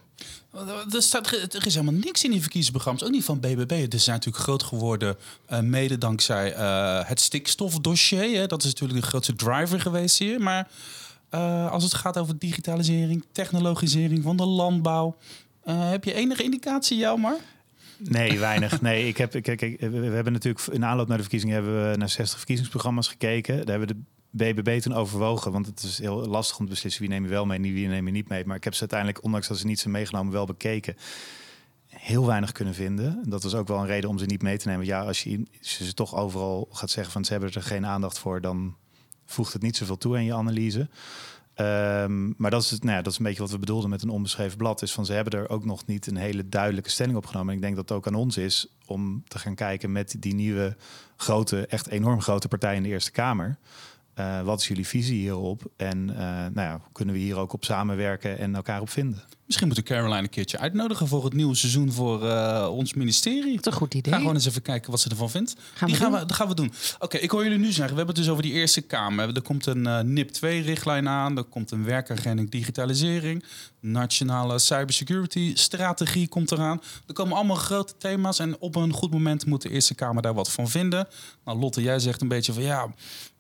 Er, 0.92 1.02
staat, 1.02 1.30
er 1.30 1.66
is 1.66 1.74
helemaal 1.74 2.00
niks 2.00 2.24
in 2.24 2.30
die 2.30 2.40
verkiezingsprogramma's, 2.40 3.04
ook 3.04 3.10
niet 3.10 3.24
van 3.24 3.40
BBB. 3.40 3.80
Het 3.80 3.94
is 3.94 4.06
natuurlijk 4.06 4.44
groot 4.44 4.62
geworden, 4.62 5.16
uh, 5.50 5.60
mede 5.60 5.98
dankzij 5.98 6.56
uh, 6.56 7.08
het 7.08 7.20
stikstofdossier. 7.20 8.38
Hè. 8.40 8.46
Dat 8.46 8.62
is 8.62 8.72
natuurlijk 8.72 9.00
de 9.00 9.06
grootste 9.06 9.34
driver 9.34 9.80
geweest 9.80 10.18
hier. 10.18 10.40
Maar 10.40 10.68
als 11.70 11.82
het 11.82 11.94
gaat 11.94 12.18
over 12.18 12.38
digitalisering, 12.38 13.24
technologisering 13.32 14.22
van 14.22 14.36
de 14.36 14.46
landbouw, 14.46 15.16
heb 15.64 16.04
je 16.04 16.14
enige 16.14 16.42
indicatie, 16.42 16.96
jou 16.96 17.20
maar? 17.20 17.38
Nee, 17.98 18.38
weinig. 18.38 18.80
Nee, 18.80 19.08
ik 19.08 19.16
heb, 19.16 19.42
kijk, 19.42 19.60
we 19.80 19.96
hebben 19.96 20.32
natuurlijk 20.32 20.66
in 20.66 20.84
aanloop 20.84 21.08
naar 21.08 21.16
de 21.16 21.22
verkiezingen 21.22 21.54
hebben 21.54 21.90
we 21.90 21.96
naar 21.96 22.08
60 22.08 22.38
verkiezingsprogramma's 22.38 23.08
gekeken. 23.08 23.56
Daar 23.56 23.78
hebben 23.78 23.88
we 23.88 23.94
de 23.94 24.00
BBB 24.30 24.80
toen 24.80 24.94
overwogen. 24.94 25.52
Want 25.52 25.66
het 25.66 25.82
is 25.82 25.98
heel 25.98 26.26
lastig 26.26 26.58
om 26.58 26.64
te 26.64 26.70
beslissen 26.70 27.00
wie 27.00 27.10
neem 27.10 27.22
je 27.22 27.28
wel 27.28 27.46
mee, 27.46 27.60
wie 27.60 27.88
neem 27.88 28.06
je 28.06 28.12
niet 28.12 28.28
mee. 28.28 28.44
Maar 28.46 28.56
ik 28.56 28.64
heb 28.64 28.74
ze 28.74 28.80
uiteindelijk, 28.80 29.24
ondanks 29.24 29.48
dat 29.48 29.58
ze 29.58 29.66
niet 29.66 29.80
zijn 29.80 29.92
meegenomen, 29.92 30.32
wel 30.32 30.46
bekeken. 30.46 30.96
Heel 31.86 32.26
weinig 32.26 32.52
kunnen 32.52 32.74
vinden. 32.74 33.22
Dat 33.28 33.42
was 33.42 33.54
ook 33.54 33.68
wel 33.68 33.78
een 33.78 33.86
reden 33.86 34.10
om 34.10 34.18
ze 34.18 34.26
niet 34.26 34.42
mee 34.42 34.58
te 34.58 34.68
nemen. 34.68 34.86
Ja, 34.86 35.02
als 35.02 35.22
je, 35.22 35.46
ze 35.60 35.94
toch 35.94 36.14
overal 36.14 36.68
gaat 36.72 36.90
zeggen 36.90 37.12
van 37.12 37.24
ze 37.24 37.32
hebben 37.32 37.52
er 37.52 37.62
geen 37.62 37.86
aandacht 37.86 38.18
voor, 38.18 38.40
dan 38.40 38.76
voegt 39.26 39.52
het 39.52 39.62
niet 39.62 39.76
zoveel 39.76 39.98
toe 39.98 40.16
aan 40.16 40.24
je 40.24 40.34
analyse. 40.34 40.88
Um, 41.60 42.34
maar 42.36 42.50
dat 42.50 42.62
is, 42.62 42.70
het, 42.70 42.82
nou 42.82 42.96
ja, 42.96 43.02
dat 43.02 43.12
is 43.12 43.18
een 43.18 43.24
beetje 43.24 43.42
wat 43.42 43.50
we 43.50 43.58
bedoelden 43.58 43.90
met 43.90 44.02
een 44.02 44.08
onbeschreven 44.08 44.58
blad. 44.58 44.82
Is 44.82 44.92
van 44.92 45.06
ze 45.06 45.12
hebben 45.12 45.40
er 45.40 45.48
ook 45.48 45.64
nog 45.64 45.86
niet 45.86 46.06
een 46.06 46.16
hele 46.16 46.48
duidelijke 46.48 46.90
stelling 46.90 47.16
op 47.16 47.26
genomen. 47.26 47.48
En 47.48 47.54
ik 47.54 47.62
denk 47.62 47.76
dat 47.76 47.88
het 47.88 47.98
ook 47.98 48.06
aan 48.06 48.14
ons 48.14 48.36
is 48.36 48.76
om 48.86 49.22
te 49.28 49.38
gaan 49.38 49.54
kijken 49.54 49.92
met 49.92 50.16
die 50.18 50.34
nieuwe 50.34 50.76
grote, 51.16 51.66
echt 51.66 51.86
enorm 51.86 52.20
grote 52.20 52.48
partij 52.48 52.76
in 52.76 52.82
de 52.82 52.88
Eerste 52.88 53.10
Kamer. 53.10 53.58
Uh, 54.18 54.42
wat 54.42 54.60
is 54.60 54.68
jullie 54.68 54.86
visie 54.86 55.18
hierop? 55.18 55.70
En 55.76 56.08
uh, 56.08 56.16
nou 56.18 56.52
ja, 56.54 56.80
kunnen 56.92 57.14
we 57.14 57.20
hier 57.20 57.36
ook 57.36 57.52
op 57.52 57.64
samenwerken 57.64 58.38
en 58.38 58.54
elkaar 58.54 58.80
op 58.80 58.90
vinden? 58.90 59.22
Misschien 59.48 59.68
moeten 59.68 59.86
Caroline 59.86 60.22
een 60.22 60.28
keertje 60.28 60.58
uitnodigen 60.58 61.08
voor 61.08 61.24
het 61.24 61.32
nieuwe 61.32 61.54
seizoen 61.54 61.92
voor 61.92 62.24
uh, 62.24 62.68
ons 62.70 62.94
ministerie. 62.94 63.54
Dat 63.54 63.66
is 63.66 63.72
een 63.72 63.78
goed 63.78 63.94
idee. 63.94 64.12
Ga 64.12 64.18
gewoon 64.18 64.34
eens 64.34 64.46
even 64.46 64.62
kijken 64.62 64.90
wat 64.90 65.00
ze 65.00 65.08
ervan 65.08 65.30
vindt. 65.30 65.54
Gaan 65.74 65.88
Die 65.88 65.96
gaan 65.96 66.12
we, 66.12 66.18
dat 66.18 66.32
gaan 66.32 66.48
we 66.48 66.54
doen. 66.54 66.72
Oké, 66.98 67.16
ik 67.16 67.30
hoor 67.30 67.42
jullie 67.42 67.58
nu 67.58 67.64
zeggen, 67.64 67.90
we 67.90 67.96
hebben 67.96 68.06
het 68.06 68.16
dus 68.16 68.28
over 68.28 68.42
die 68.42 68.52
Eerste 68.52 68.80
Kamer. 68.80 69.34
Er 69.34 69.42
komt 69.42 69.66
een 69.66 69.84
uh, 69.84 70.00
NIP 70.00 70.30
2-richtlijn 70.36 71.08
aan. 71.08 71.36
Er 71.36 71.44
komt 71.44 71.70
een 71.70 71.84
werkagenda 71.84 72.42
digitalisering. 72.48 73.44
Nationale 73.80 74.58
cybersecurity 74.58 75.52
strategie 75.54 76.28
komt 76.28 76.52
eraan. 76.52 76.80
Er 77.06 77.14
komen 77.14 77.36
allemaal 77.36 77.56
grote 77.56 77.96
thema's. 77.98 78.38
En 78.38 78.58
op 78.58 78.76
een 78.76 78.92
goed 78.92 79.10
moment 79.10 79.46
moet 79.46 79.62
de 79.62 79.70
Eerste 79.70 79.94
Kamer 79.94 80.22
daar 80.22 80.34
wat 80.34 80.50
van 80.50 80.68
vinden. 80.68 81.08
Nou, 81.44 81.58
Lotte, 81.58 81.82
jij 81.82 81.98
zegt 81.98 82.20
een 82.20 82.28
beetje 82.28 82.52
van 82.52 82.62
ja 82.62 82.88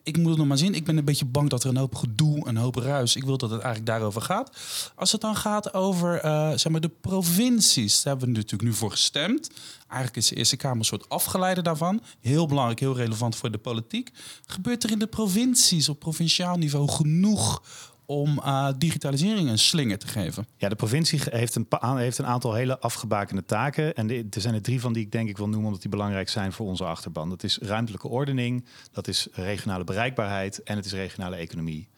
ik 0.08 0.16
moet 0.16 0.28
het 0.28 0.38
nog 0.38 0.46
maar 0.46 0.58
zien. 0.58 0.74
Ik 0.74 0.84
ben 0.84 0.96
een 0.96 1.04
beetje 1.04 1.24
bang 1.24 1.50
dat 1.50 1.62
er 1.62 1.68
een 1.68 1.76
hoop 1.76 1.94
gedoe, 1.94 2.48
een 2.48 2.56
hoop 2.56 2.76
ruis. 2.76 3.16
Ik 3.16 3.24
wil 3.24 3.38
dat 3.38 3.50
het 3.50 3.60
eigenlijk 3.60 3.86
daarover 3.90 4.22
gaat. 4.22 4.56
Als 4.94 5.12
het 5.12 5.20
dan 5.20 5.36
gaat 5.36 5.74
over 5.74 5.97
uh, 6.04 6.48
zeg 6.48 6.68
maar 6.68 6.80
de 6.80 6.88
provincies, 7.00 8.02
daar 8.02 8.16
hebben 8.16 8.28
we 8.28 8.40
natuurlijk 8.40 8.70
nu 8.70 8.74
voor 8.74 8.90
gestemd. 8.90 9.50
Eigenlijk 9.86 10.16
is 10.16 10.28
de 10.28 10.34
Eerste 10.34 10.56
Kamer 10.56 10.78
een 10.78 10.84
soort 10.84 11.08
afgeleide 11.08 11.62
daarvan. 11.62 12.02
Heel 12.20 12.46
belangrijk, 12.46 12.80
heel 12.80 12.96
relevant 12.96 13.36
voor 13.36 13.50
de 13.50 13.58
politiek. 13.58 14.10
Gebeurt 14.46 14.84
er 14.84 14.90
in 14.90 14.98
de 14.98 15.06
provincies 15.06 15.88
op 15.88 15.98
provinciaal 15.98 16.56
niveau 16.56 16.88
genoeg 16.88 17.62
om 18.06 18.38
uh, 18.38 18.68
digitalisering 18.78 19.48
een 19.48 19.58
slinger 19.58 19.98
te 19.98 20.06
geven? 20.06 20.46
Ja, 20.56 20.68
de 20.68 20.74
provincie 20.74 21.20
heeft 21.24 21.54
een, 21.54 21.66
heeft 21.80 22.18
een 22.18 22.26
aantal 22.26 22.54
hele 22.54 22.78
afgebakende 22.78 23.44
taken. 23.44 23.94
En 23.94 24.10
er 24.10 24.40
zijn 24.40 24.54
er 24.54 24.62
drie 24.62 24.80
van 24.80 24.92
die 24.92 25.02
ik 25.02 25.12
denk 25.12 25.28
ik 25.28 25.36
wil 25.36 25.46
noemen, 25.46 25.66
omdat 25.66 25.80
die 25.80 25.90
belangrijk 25.90 26.28
zijn 26.28 26.52
voor 26.52 26.66
onze 26.66 26.84
achterban. 26.84 27.28
Dat 27.28 27.42
is 27.42 27.58
ruimtelijke 27.58 28.08
ordening, 28.08 28.64
dat 28.92 29.08
is 29.08 29.28
regionale 29.32 29.84
bereikbaarheid 29.84 30.62
en 30.62 30.76
het 30.76 30.84
is 30.84 30.92
regionale 30.92 31.36
economie. 31.36 31.88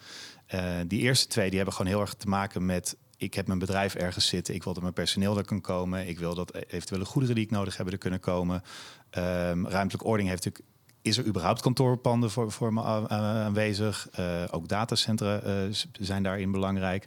Uh, 0.55 0.63
die 0.87 1.01
eerste 1.01 1.27
twee 1.27 1.49
die 1.49 1.57
hebben 1.57 1.75
gewoon 1.75 1.93
heel 1.93 2.01
erg 2.01 2.15
te 2.15 2.29
maken 2.29 2.67
met 2.67 2.97
ik 3.21 3.35
heb 3.35 3.47
mijn 3.47 3.59
bedrijf 3.59 3.95
ergens 3.95 4.27
zitten. 4.27 4.55
Ik 4.55 4.65
wil 4.65 4.73
dat 4.73 4.83
mijn 4.83 4.95
personeel 4.95 5.37
er 5.37 5.45
kan 5.45 5.61
komen. 5.61 6.09
Ik 6.09 6.19
wil 6.19 6.35
dat 6.35 6.55
eventuele 6.55 7.05
goederen 7.05 7.35
die 7.35 7.45
ik 7.45 7.51
nodig 7.51 7.77
heb 7.77 7.93
er 7.93 7.99
kunnen 7.99 8.21
komen. 8.21 8.63
Um, 9.19 9.69
ruimtelijke 9.69 10.07
ordening 10.07 10.29
heeft 10.29 10.45
natuurlijk 10.45 10.75
is 11.03 11.17
er 11.17 11.27
überhaupt 11.27 11.61
kantoorpanden 11.61 12.31
voor, 12.31 12.53
voor 12.53 12.73
me 12.73 12.83
aanwezig? 13.09 14.09
Uh, 14.19 14.45
ook 14.51 14.69
datacentra 14.69 15.43
uh, 15.45 15.75
zijn 15.93 16.23
daarin 16.23 16.51
belangrijk. 16.51 17.07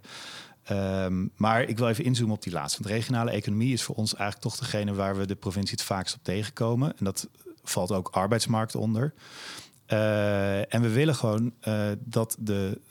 Um, 0.72 1.32
maar 1.36 1.64
ik 1.64 1.78
wil 1.78 1.90
even 1.90 2.04
inzoomen 2.04 2.36
op 2.36 2.44
die 2.44 2.54
laatste. 2.54 2.84
Want 2.84 2.96
regionale 2.96 3.32
economie 3.32 3.74
is 3.74 3.84
voor 3.84 3.96
ons 3.96 4.16
eigenlijk 4.16 4.56
toch 4.56 4.60
degene 4.60 4.94
waar 4.94 5.18
we 5.18 5.26
de 5.26 5.36
provincie 5.36 5.78
het 5.78 5.86
vaakst 5.86 6.16
op 6.16 6.24
tegenkomen. 6.24 6.98
En 6.98 7.06
dat 7.06 7.28
valt 7.64 7.92
ook 7.92 8.10
arbeidsmarkt 8.10 8.76
onder. 8.76 9.14
Uh, 9.94 10.74
en 10.74 10.82
we 10.82 10.90
willen 10.90 11.16
gewoon 11.16 11.54
dat 12.00 12.36
de 12.40 12.82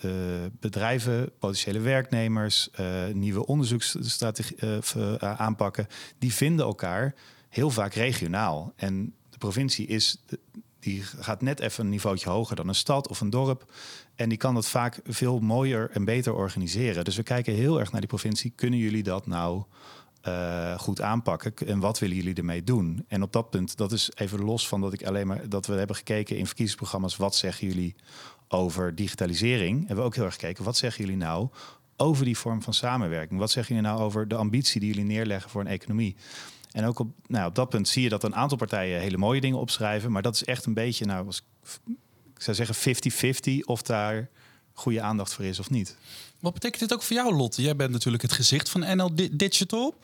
bedrijven, 0.61 1.31
potentiële 1.39 1.81
werknemers, 1.81 2.71
nieuwe 3.13 3.47
onderzoeksstrategieën 3.47 4.83
aanpakken, 5.21 5.87
die 6.19 6.35
vinden 6.35 6.67
elkaar 6.67 7.15
heel 7.49 7.71
vaak 7.71 7.95
regionaal. 7.95 8.73
En 8.77 9.15
de 9.31 9.39
provincie 9.39 9.87
is 9.87 10.25
die 10.81 11.03
gaat 11.03 11.43
net 11.43 11.61
even 11.61 11.85
een 11.85 11.91
niveautje 11.91 12.31
hoger 12.31 12.57
dan 12.57 12.69
een 12.69 12.75
stad 12.75 13.09
of 13.09 13.21
een 13.21 13.31
dorp. 13.31 13.73
En 14.15 14.29
die 14.29 14.39
kan 14.39 14.55
dat 14.55 14.69
vaak 14.69 15.01
veel 15.05 15.41
mooier 15.41 15.91
en 15.91 16.05
beter 16.05 16.35
organiseren. 16.35 17.05
Dus 17.05 17.17
we 17.17 17.23
kijken 17.23 17.55
heel 17.55 17.81
erg 17.81 17.91
naar 17.91 18.01
die 18.01 18.11
provincie. 18.11 18.53
Kunnen 18.57 18.79
jullie 18.79 19.03
dat 19.03 19.27
nou 19.27 19.63
uh, 20.29 20.79
goed 20.79 21.01
aanpakken? 21.01 21.55
En 21.67 21.81
wat 21.81 21.99
willen 21.99 22.17
jullie 22.17 22.35
ermee 22.35 22.65
doen? 22.65 23.05
En 23.09 23.23
op 23.23 23.33
dat 23.33 23.51
punt, 23.51 23.77
dat 23.77 23.93
is 23.93 24.11
even 24.15 24.45
los 24.45 24.69
van 24.69 24.81
dat 24.81 24.93
ik 24.93 25.05
alleen 25.05 25.27
maar 25.27 25.49
dat 25.49 25.67
we 25.67 25.75
hebben 25.75 25.97
gekeken 25.97 26.37
in 26.37 26.47
verkiezingsprogramma's. 26.47 27.17
Wat 27.17 27.35
zeggen 27.35 27.67
jullie 27.67 27.95
over 28.49 28.95
digitalisering? 28.95 29.79
Hebben 29.79 29.97
we 29.97 30.03
ook 30.03 30.15
heel 30.15 30.25
erg 30.25 30.35
gekeken. 30.35 30.65
Wat 30.65 30.77
zeggen 30.77 31.05
jullie 31.05 31.19
nou 31.19 31.49
over 31.97 32.25
die 32.25 32.39
vorm 32.39 32.63
van 32.63 32.75
samenwerking? 32.75 33.41
Wat 33.41 33.51
zeggen 33.51 33.75
jullie 33.75 33.91
nou 33.91 34.03
over 34.03 34.29
de 34.29 34.35
ambitie 34.35 34.81
die 34.81 34.89
jullie 34.89 35.05
neerleggen 35.05 35.51
voor 35.51 35.61
een 35.61 35.67
economie? 35.67 36.17
En 36.73 36.85
ook 36.85 36.99
op, 36.99 37.09
nou, 37.27 37.47
op 37.47 37.55
dat 37.55 37.69
punt 37.69 37.89
zie 37.89 38.03
je 38.03 38.09
dat 38.09 38.25
een 38.25 38.35
aantal 38.35 38.59
partijen 38.59 39.01
hele 39.01 39.19
mooie 39.19 39.41
dingen 39.41 39.59
opschrijven. 39.59 40.13
Maar 40.13 40.23
dat 40.23 40.35
is 40.35 40.45
echt 40.45 40.67
een 40.67 40.75
beetje, 40.75 41.05
nou, 41.05 41.29
ik 42.35 42.43
zou 42.43 42.57
zeggen 42.57 42.97
50-50 43.55 43.65
of 43.65 43.83
daar 43.83 44.29
goede 44.73 45.01
aandacht 45.01 45.33
voor 45.33 45.45
is 45.45 45.59
of 45.59 45.71
niet. 45.71 45.97
Wat 46.41 46.53
betekent 46.55 46.81
dit 46.81 46.93
ook 46.93 47.03
voor 47.03 47.17
jou, 47.17 47.35
Lotte? 47.35 47.63
Jij 47.63 47.77
bent 47.77 47.91
natuurlijk 47.91 48.23
het 48.23 48.33
gezicht 48.33 48.69
van 48.69 48.97
NL 48.97 49.11
Digital. 49.33 49.95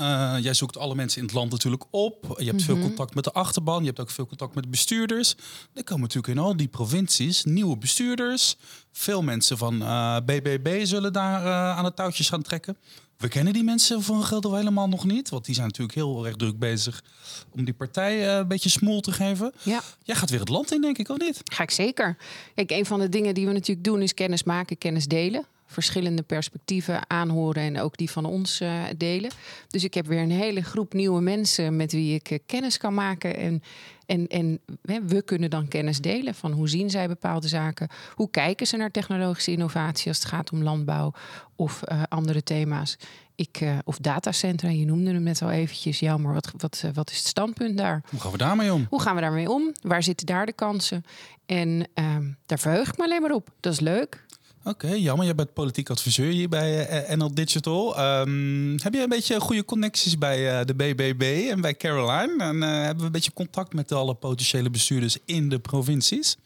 Uh, 0.00 0.34
jij 0.40 0.54
zoekt 0.54 0.76
alle 0.76 0.94
mensen 0.94 1.18
in 1.18 1.26
het 1.26 1.34
land 1.34 1.50
natuurlijk 1.50 1.84
op. 1.90 2.36
Je 2.38 2.44
hebt 2.44 2.62
veel 2.62 2.76
mhm. 2.76 2.86
contact 2.86 3.14
met 3.14 3.24
de 3.24 3.32
achterban. 3.32 3.80
Je 3.80 3.86
hebt 3.86 4.00
ook 4.00 4.10
veel 4.10 4.26
contact 4.26 4.54
met 4.54 4.70
bestuurders. 4.70 5.34
Er 5.72 5.84
komen 5.84 6.02
natuurlijk 6.02 6.34
in 6.34 6.38
al 6.38 6.56
die 6.56 6.68
provincies 6.68 7.44
nieuwe 7.44 7.76
bestuurders. 7.76 8.56
Veel 8.92 9.22
mensen 9.22 9.58
van 9.58 9.82
uh, 9.82 10.16
eh, 10.16 10.24
BBB 10.24 10.84
zullen 10.84 11.12
daar 11.12 11.42
uh, 11.42 11.76
aan 11.76 11.84
de 11.84 11.94
touwtjes 11.94 12.28
gaan 12.28 12.42
trekken. 12.42 12.76
We 13.16 13.28
kennen 13.28 13.52
die 13.52 13.64
mensen 13.64 14.02
van 14.02 14.24
Gelder 14.24 14.56
helemaal 14.56 14.88
nog 14.88 15.04
niet. 15.04 15.28
Want 15.28 15.44
die 15.44 15.54
zijn 15.54 15.66
natuurlijk 15.66 15.94
heel 15.96 16.26
erg 16.26 16.36
druk 16.36 16.58
bezig 16.58 17.04
om 17.50 17.64
die 17.64 17.74
partij 17.74 18.38
een 18.38 18.48
beetje 18.48 18.68
smol 18.68 19.00
te 19.00 19.12
geven. 19.12 19.52
Ja. 19.62 19.82
Jij 20.02 20.14
gaat 20.14 20.30
weer 20.30 20.40
het 20.40 20.48
land 20.48 20.72
in, 20.72 20.80
denk 20.80 20.98
ik, 20.98 21.08
of 21.08 21.18
niet? 21.18 21.40
Ga 21.44 21.62
ik 21.62 21.70
zeker. 21.70 22.16
Kijk, 22.54 22.70
een 22.70 22.86
van 22.86 23.00
de 23.00 23.08
dingen 23.08 23.34
die 23.34 23.46
we 23.46 23.52
natuurlijk 23.52 23.84
doen 23.84 24.02
is 24.02 24.14
kennis 24.14 24.42
maken, 24.42 24.78
kennis 24.78 25.06
delen 25.06 25.46
verschillende 25.66 26.22
perspectieven 26.22 27.10
aanhoren 27.10 27.62
en 27.62 27.80
ook 27.80 27.96
die 27.96 28.10
van 28.10 28.24
ons 28.24 28.60
uh, 28.60 28.82
delen. 28.96 29.30
Dus 29.68 29.84
ik 29.84 29.94
heb 29.94 30.06
weer 30.06 30.20
een 30.20 30.30
hele 30.30 30.62
groep 30.62 30.92
nieuwe 30.92 31.20
mensen 31.20 31.76
met 31.76 31.92
wie 31.92 32.14
ik 32.14 32.30
uh, 32.30 32.38
kennis 32.46 32.78
kan 32.78 32.94
maken. 32.94 33.36
En, 33.36 33.62
en, 34.06 34.26
en 34.26 34.60
we 35.06 35.22
kunnen 35.22 35.50
dan 35.50 35.68
kennis 35.68 36.00
delen 36.00 36.34
van 36.34 36.52
hoe 36.52 36.68
zien 36.68 36.90
zij 36.90 37.08
bepaalde 37.08 37.48
zaken. 37.48 37.88
Hoe 38.14 38.30
kijken 38.30 38.66
ze 38.66 38.76
naar 38.76 38.90
technologische 38.90 39.50
innovatie 39.50 40.08
als 40.08 40.18
het 40.18 40.26
gaat 40.26 40.52
om 40.52 40.62
landbouw 40.62 41.12
of 41.56 41.82
uh, 41.88 42.02
andere 42.08 42.42
thema's. 42.42 42.96
Ik, 43.34 43.64
of 43.84 43.98
datacentra, 43.98 44.68
je 44.68 44.84
noemde 44.84 45.12
hem 45.12 45.22
net 45.22 45.42
al 45.42 45.50
eventjes. 45.50 45.98
Ja, 45.98 46.16
maar 46.16 46.32
wat, 46.32 46.52
wat, 46.56 46.84
wat 46.94 47.10
is 47.10 47.16
het 47.16 47.26
standpunt 47.26 47.78
daar? 47.78 48.02
Hoe 48.10 48.20
gaan 48.20 48.32
we 48.32 48.38
daarmee 48.38 48.72
om? 48.72 48.86
Hoe 48.88 49.00
gaan 49.00 49.14
we 49.14 49.20
daarmee 49.20 49.50
om? 49.50 49.72
Waar 49.82 50.02
zitten 50.02 50.26
daar 50.26 50.46
de 50.46 50.52
kansen? 50.52 51.04
En 51.46 51.88
ehm, 51.94 52.30
daar 52.46 52.58
verheug 52.58 52.88
ik 52.88 52.96
me 52.96 53.04
alleen 53.04 53.22
maar 53.22 53.30
op. 53.30 53.50
Dat 53.60 53.72
is 53.72 53.80
leuk. 53.80 54.25
Oké, 54.66 54.88
jammer. 54.88 55.24
Jij 55.24 55.34
bent 55.34 55.52
politiek 55.52 55.90
adviseur 55.90 56.32
hier 56.32 56.48
bij 56.48 56.70
uh, 56.70 57.12
eh, 57.12 57.18
NL 57.18 57.34
Digital. 57.34 58.00
Um, 58.20 58.76
heb 58.82 58.94
je 58.94 59.02
een 59.02 59.08
beetje 59.08 59.40
goede 59.40 59.64
connecties 59.64 60.18
bij 60.18 60.58
uh, 60.58 60.64
de 60.64 60.74
BBB 60.74 61.48
en 61.50 61.60
bij 61.60 61.74
Caroline? 61.74 62.44
En 62.44 62.56
uh, 62.56 62.62
hebben 62.62 62.98
we 62.98 63.04
een 63.04 63.12
beetje 63.12 63.32
contact 63.32 63.74
met 63.74 63.92
alle 63.92 64.14
potentiële 64.14 64.70
bestuurders 64.70 65.18
in 65.24 65.48
de 65.48 65.58
provincies? 65.58 66.36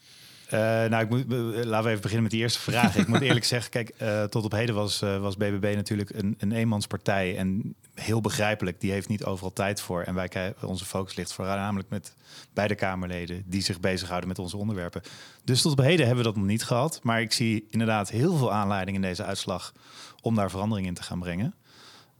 Nou, 0.51 0.97
ik 0.97 1.09
moet, 1.09 1.25
laten 1.65 1.83
we 1.83 1.89
even 1.89 2.01
beginnen 2.01 2.23
met 2.23 2.31
die 2.31 2.41
eerste 2.41 2.59
vraag. 2.59 2.97
ik 2.97 3.07
moet 3.07 3.21
eerlijk 3.21 3.45
zeggen, 3.55 3.71
kijk, 3.71 3.95
tot 4.31 4.45
op 4.45 4.53
heden 4.53 4.75
was, 4.75 4.99
was 4.99 5.37
BBB 5.37 5.73
natuurlijk 5.75 6.11
een, 6.15 6.35
een 6.39 6.53
eenmanspartij. 6.53 7.37
En 7.37 7.75
heel 8.01 8.21
begrijpelijk, 8.21 8.81
die 8.81 8.91
heeft 8.91 9.09
niet 9.09 9.25
overal 9.25 9.53
tijd 9.53 9.81
voor. 9.81 10.03
En 10.03 10.15
wij, 10.15 10.55
onze 10.63 10.85
focus 10.85 11.15
ligt 11.15 11.33
voornamelijk 11.33 11.89
met 11.89 12.15
beide 12.53 12.75
Kamerleden 12.75 13.43
die 13.47 13.63
zich 13.63 13.81
bezighouden 13.81 14.29
met 14.29 14.39
onze 14.39 14.57
onderwerpen. 14.57 15.03
Dus 15.45 15.63
tot 15.63 15.73
op 15.73 15.79
heden 15.79 16.07
hebben 16.07 16.25
we 16.25 16.31
dat 16.31 16.39
nog 16.39 16.47
niet 16.47 16.65
gehad. 16.65 17.01
Maar 17.03 17.21
ik 17.21 17.33
zie 17.33 17.67
inderdaad 17.71 18.11
heel 18.11 18.37
veel 18.37 18.53
aanleiding 18.53 18.97
in 18.97 19.03
deze 19.03 19.25
uitslag 19.25 19.73
om 20.21 20.35
daar 20.35 20.51
verandering 20.51 20.87
in 20.87 20.95
te 20.95 21.03
gaan 21.03 21.21
brengen. 21.21 21.55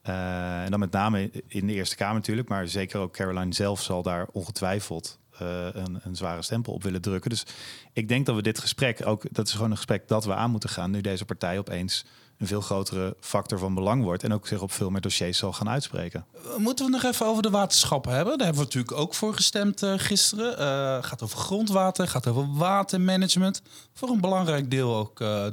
en 0.03 0.71
dan 0.71 0.79
met 0.79 0.93
name 0.93 1.31
in 1.47 1.67
de 1.67 1.73
Eerste 1.73 1.97
Kamer 1.97 2.15
natuurlijk, 2.15 2.49
maar 2.49 2.69
zeker 2.69 3.01
ook 3.01 3.13
Caroline 3.13 3.55
zelf 3.55 3.83
zal 3.83 4.03
daar 4.03 4.27
ongetwijfeld 4.33 5.19
een, 5.39 6.01
een, 6.03 6.17
zware 6.17 6.43
stempel 6.43 6.73
op 6.73 6.83
willen 6.83 7.01
drukken. 7.01 7.31
Dus 7.31 7.47
ik 7.93 8.09
denk 8.09 8.27
dat 8.27 8.35
we 8.35 8.43
dit 8.43 8.59
gesprek 8.59 9.07
ook, 9.07 9.25
dat 9.31 9.47
is 9.47 9.53
gewoon 9.53 9.71
een 9.71 9.77
gesprek 9.77 10.09
dat 10.09 10.25
we 10.25 10.35
aan 10.35 10.51
moeten 10.51 10.69
gaan 10.69 10.91
nu 10.91 11.01
deze 11.01 11.25
partij 11.25 11.59
opeens 11.59 12.05
een 12.41 12.47
veel 12.47 12.61
grotere 12.61 13.17
factor 13.21 13.59
van 13.59 13.75
belang 13.75 14.03
wordt 14.03 14.23
en 14.23 14.33
ook 14.33 14.47
zich 14.47 14.61
op 14.61 14.73
veel 14.73 14.91
meer 14.91 15.01
dossiers 15.01 15.39
zal 15.39 15.53
gaan 15.53 15.69
uitspreken. 15.69 16.25
Moeten 16.57 16.85
we 16.85 16.91
nog 16.91 17.05
even 17.05 17.27
over 17.27 17.43
de 17.43 17.51
waterschappen 17.51 18.13
hebben? 18.13 18.39
Daar 18.39 18.47
hebben 18.47 18.63
we 18.65 18.69
natuurlijk 18.69 19.01
ook 19.01 19.15
voor 19.15 19.35
gestemd 19.35 19.83
uh, 19.83 19.95
gisteren. 19.97 20.53
Uh, 20.53 21.05
gaat 21.05 21.23
over 21.23 21.39
grondwater, 21.39 22.09
gaat 22.09 22.27
over 22.27 22.53
watermanagement. 22.53 23.63
Voor 23.93 24.09
een 24.09 24.21
belangrijk 24.21 24.71
deel 24.71 24.97
ook 24.97 25.21
uh, 25.21 25.47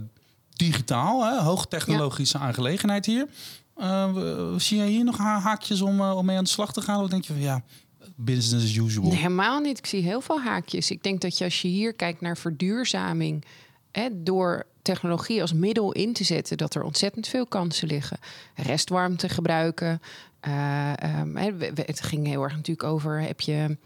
digitaal, 0.49 1.25
hè? 1.25 1.41
hoogtechnologische 1.41 2.37
ja. 2.37 2.43
aangelegenheid 2.43 3.05
hier. 3.05 3.27
zie 4.57 4.77
jij 4.77 4.87
hier 4.87 5.03
nog 5.03 5.17
haakjes 5.17 5.81
om, 5.81 6.01
om 6.01 6.25
mee 6.25 6.37
aan 6.37 6.43
de 6.43 6.49
slag 6.49 6.73
te 6.73 6.81
gaan? 6.81 7.03
Of 7.03 7.09
denk 7.09 7.25
je 7.25 7.33
van 7.33 7.41
ja, 7.41 7.63
business 8.15 8.65
as 8.65 8.75
usual? 8.75 9.07
Nee, 9.07 9.17
helemaal 9.17 9.59
niet. 9.59 9.77
Ik 9.77 9.85
zie 9.85 10.01
heel 10.01 10.21
veel 10.21 10.41
haakjes. 10.41 10.91
Ik 10.91 11.03
denk 11.03 11.21
dat 11.21 11.37
je 11.37 11.43
als 11.43 11.61
je 11.61 11.67
hier 11.67 11.93
kijkt 11.93 12.21
naar 12.21 12.37
verduurzaming 12.37 13.45
hè, 13.91 14.09
door 14.13 14.65
technologie 14.87 15.41
als 15.41 15.53
middel 15.53 15.91
in 15.91 16.13
te 16.13 16.23
zetten, 16.23 16.57
dat 16.57 16.75
er 16.75 16.83
ontzettend 16.83 17.27
veel 17.27 17.45
kansen 17.45 17.87
liggen. 17.87 18.17
Restwarmte 18.55 19.29
gebruiken. 19.29 20.01
Uh, 20.47 20.93
um, 21.19 21.35
het 21.75 22.01
ging 22.01 22.27
heel 22.27 22.43
erg 22.43 22.55
natuurlijk 22.55 22.87
over: 22.87 23.21
heb 23.21 23.41
je 23.41 23.77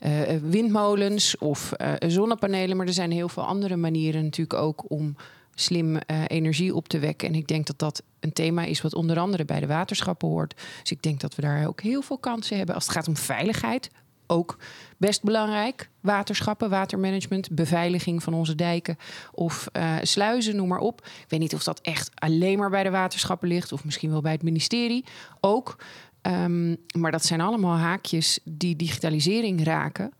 uh, 0.00 0.10
windmolens 0.42 1.38
of 1.38 1.72
zonnepanelen? 1.98 2.76
Maar 2.76 2.86
er 2.86 2.92
zijn 2.92 3.10
heel 3.10 3.28
veel 3.28 3.46
andere 3.46 3.76
manieren 3.76 4.22
natuurlijk 4.22 4.58
ook 4.58 4.90
om 4.90 5.16
slim 5.54 5.96
energie 6.26 6.74
op 6.74 6.88
te 6.88 6.98
wekken. 6.98 7.28
En 7.28 7.34
ik 7.34 7.46
denk 7.46 7.66
dat 7.66 7.78
dat 7.78 8.02
een 8.20 8.32
thema 8.32 8.64
is 8.64 8.80
wat 8.80 8.94
onder 8.94 9.18
andere 9.18 9.44
bij 9.44 9.60
de 9.60 9.66
waterschappen 9.66 10.28
hoort. 10.28 10.54
Dus 10.80 10.90
ik 10.90 11.02
denk 11.02 11.20
dat 11.20 11.34
we 11.34 11.42
daar 11.42 11.66
ook 11.66 11.80
heel 11.80 12.02
veel 12.02 12.18
kansen 12.18 12.56
hebben 12.56 12.74
als 12.74 12.84
het 12.84 12.94
gaat 12.94 13.08
om 13.08 13.16
veiligheid 13.16 13.90
ook 14.30 14.58
best 14.96 15.22
belangrijk. 15.22 15.88
Waterschappen, 16.00 16.70
watermanagement, 16.70 17.50
beveiliging 17.50 18.22
van 18.22 18.34
onze 18.34 18.54
dijken 18.54 18.96
of 19.32 19.68
uh, 19.72 19.96
sluizen, 20.02 20.56
noem 20.56 20.68
maar 20.68 20.78
op. 20.78 21.00
Ik 21.04 21.24
weet 21.28 21.40
niet 21.40 21.54
of 21.54 21.62
dat 21.62 21.80
echt 21.80 22.10
alleen 22.14 22.58
maar 22.58 22.70
bij 22.70 22.82
de 22.82 22.90
waterschappen 22.90 23.48
ligt 23.48 23.72
of 23.72 23.84
misschien 23.84 24.10
wel 24.10 24.20
bij 24.20 24.32
het 24.32 24.42
ministerie 24.42 25.04
ook. 25.40 25.76
Um, 26.22 26.76
maar 26.98 27.10
dat 27.10 27.24
zijn 27.24 27.40
allemaal 27.40 27.76
haakjes 27.76 28.38
die 28.44 28.76
digitalisering 28.76 29.64
raken. 29.64 30.12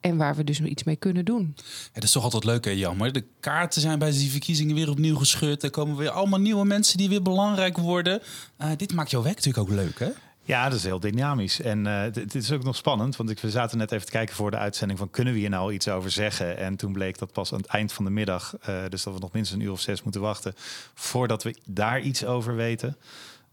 En 0.00 0.16
waar 0.16 0.34
we 0.34 0.44
dus 0.44 0.58
nog 0.58 0.68
iets 0.68 0.84
mee 0.84 0.96
kunnen 0.96 1.24
doen. 1.24 1.54
Dat 1.92 2.02
is 2.02 2.12
toch 2.12 2.24
altijd 2.24 2.44
leuk, 2.44 2.64
hè, 2.64 2.70
Jammer. 2.70 3.12
De 3.12 3.24
kaarten 3.40 3.80
zijn 3.80 3.98
bij 3.98 4.10
die 4.10 4.30
verkiezingen 4.30 4.74
weer 4.74 4.90
opnieuw 4.90 5.16
gescheurd. 5.16 5.62
Er 5.62 5.70
komen 5.70 5.96
weer 5.96 6.10
allemaal 6.10 6.40
nieuwe 6.40 6.64
mensen 6.64 6.98
die 6.98 7.08
weer 7.08 7.22
belangrijk 7.22 7.76
worden. 7.76 8.22
Uh, 8.60 8.68
dit 8.76 8.92
maakt 8.92 9.10
jouw 9.10 9.22
werk 9.22 9.36
natuurlijk 9.36 9.68
ook 9.68 9.74
leuk, 9.74 9.98
hè? 9.98 10.08
Ja, 10.46 10.68
dat 10.68 10.78
is 10.78 10.84
heel 10.84 11.00
dynamisch. 11.00 11.60
En 11.60 11.86
uh, 11.86 12.00
het 12.00 12.34
is 12.34 12.52
ook 12.52 12.62
nog 12.64 12.76
spannend, 12.76 13.16
want 13.16 13.30
ik, 13.30 13.40
we 13.40 13.50
zaten 13.50 13.78
net 13.78 13.92
even 13.92 14.06
te 14.06 14.12
kijken 14.12 14.34
voor 14.34 14.50
de 14.50 14.56
uitzending 14.56 14.98
van 14.98 15.10
kunnen 15.10 15.32
we 15.32 15.38
hier 15.38 15.50
nou 15.50 15.72
iets 15.72 15.88
over 15.88 16.10
zeggen? 16.10 16.56
En 16.56 16.76
toen 16.76 16.92
bleek 16.92 17.18
dat 17.18 17.32
pas 17.32 17.52
aan 17.52 17.58
het 17.58 17.66
eind 17.66 17.92
van 17.92 18.04
de 18.04 18.10
middag, 18.10 18.54
uh, 18.68 18.76
dus 18.88 19.02
dat 19.02 19.14
we 19.14 19.20
nog 19.20 19.32
minstens 19.32 19.60
een 19.60 19.66
uur 19.66 19.72
of 19.72 19.80
zes 19.80 20.02
moeten 20.02 20.20
wachten 20.20 20.54
voordat 20.94 21.42
we 21.42 21.56
daar 21.64 22.00
iets 22.00 22.24
over 22.24 22.56
weten. 22.56 22.96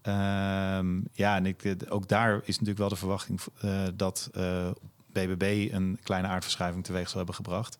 Uh, 0.07 0.13
ja, 1.13 1.35
en 1.35 1.45
ik, 1.45 1.75
ook 1.89 2.07
daar 2.07 2.35
is 2.35 2.53
natuurlijk 2.53 2.77
wel 2.77 2.89
de 2.89 2.95
verwachting 2.95 3.39
uh, 3.65 3.81
dat 3.93 4.29
BBB 5.11 5.69
een 5.71 5.99
kleine 6.03 6.27
aardverschuiving 6.27 6.83
teweeg 6.83 7.07
zal 7.07 7.17
hebben 7.17 7.35
gebracht. 7.35 7.77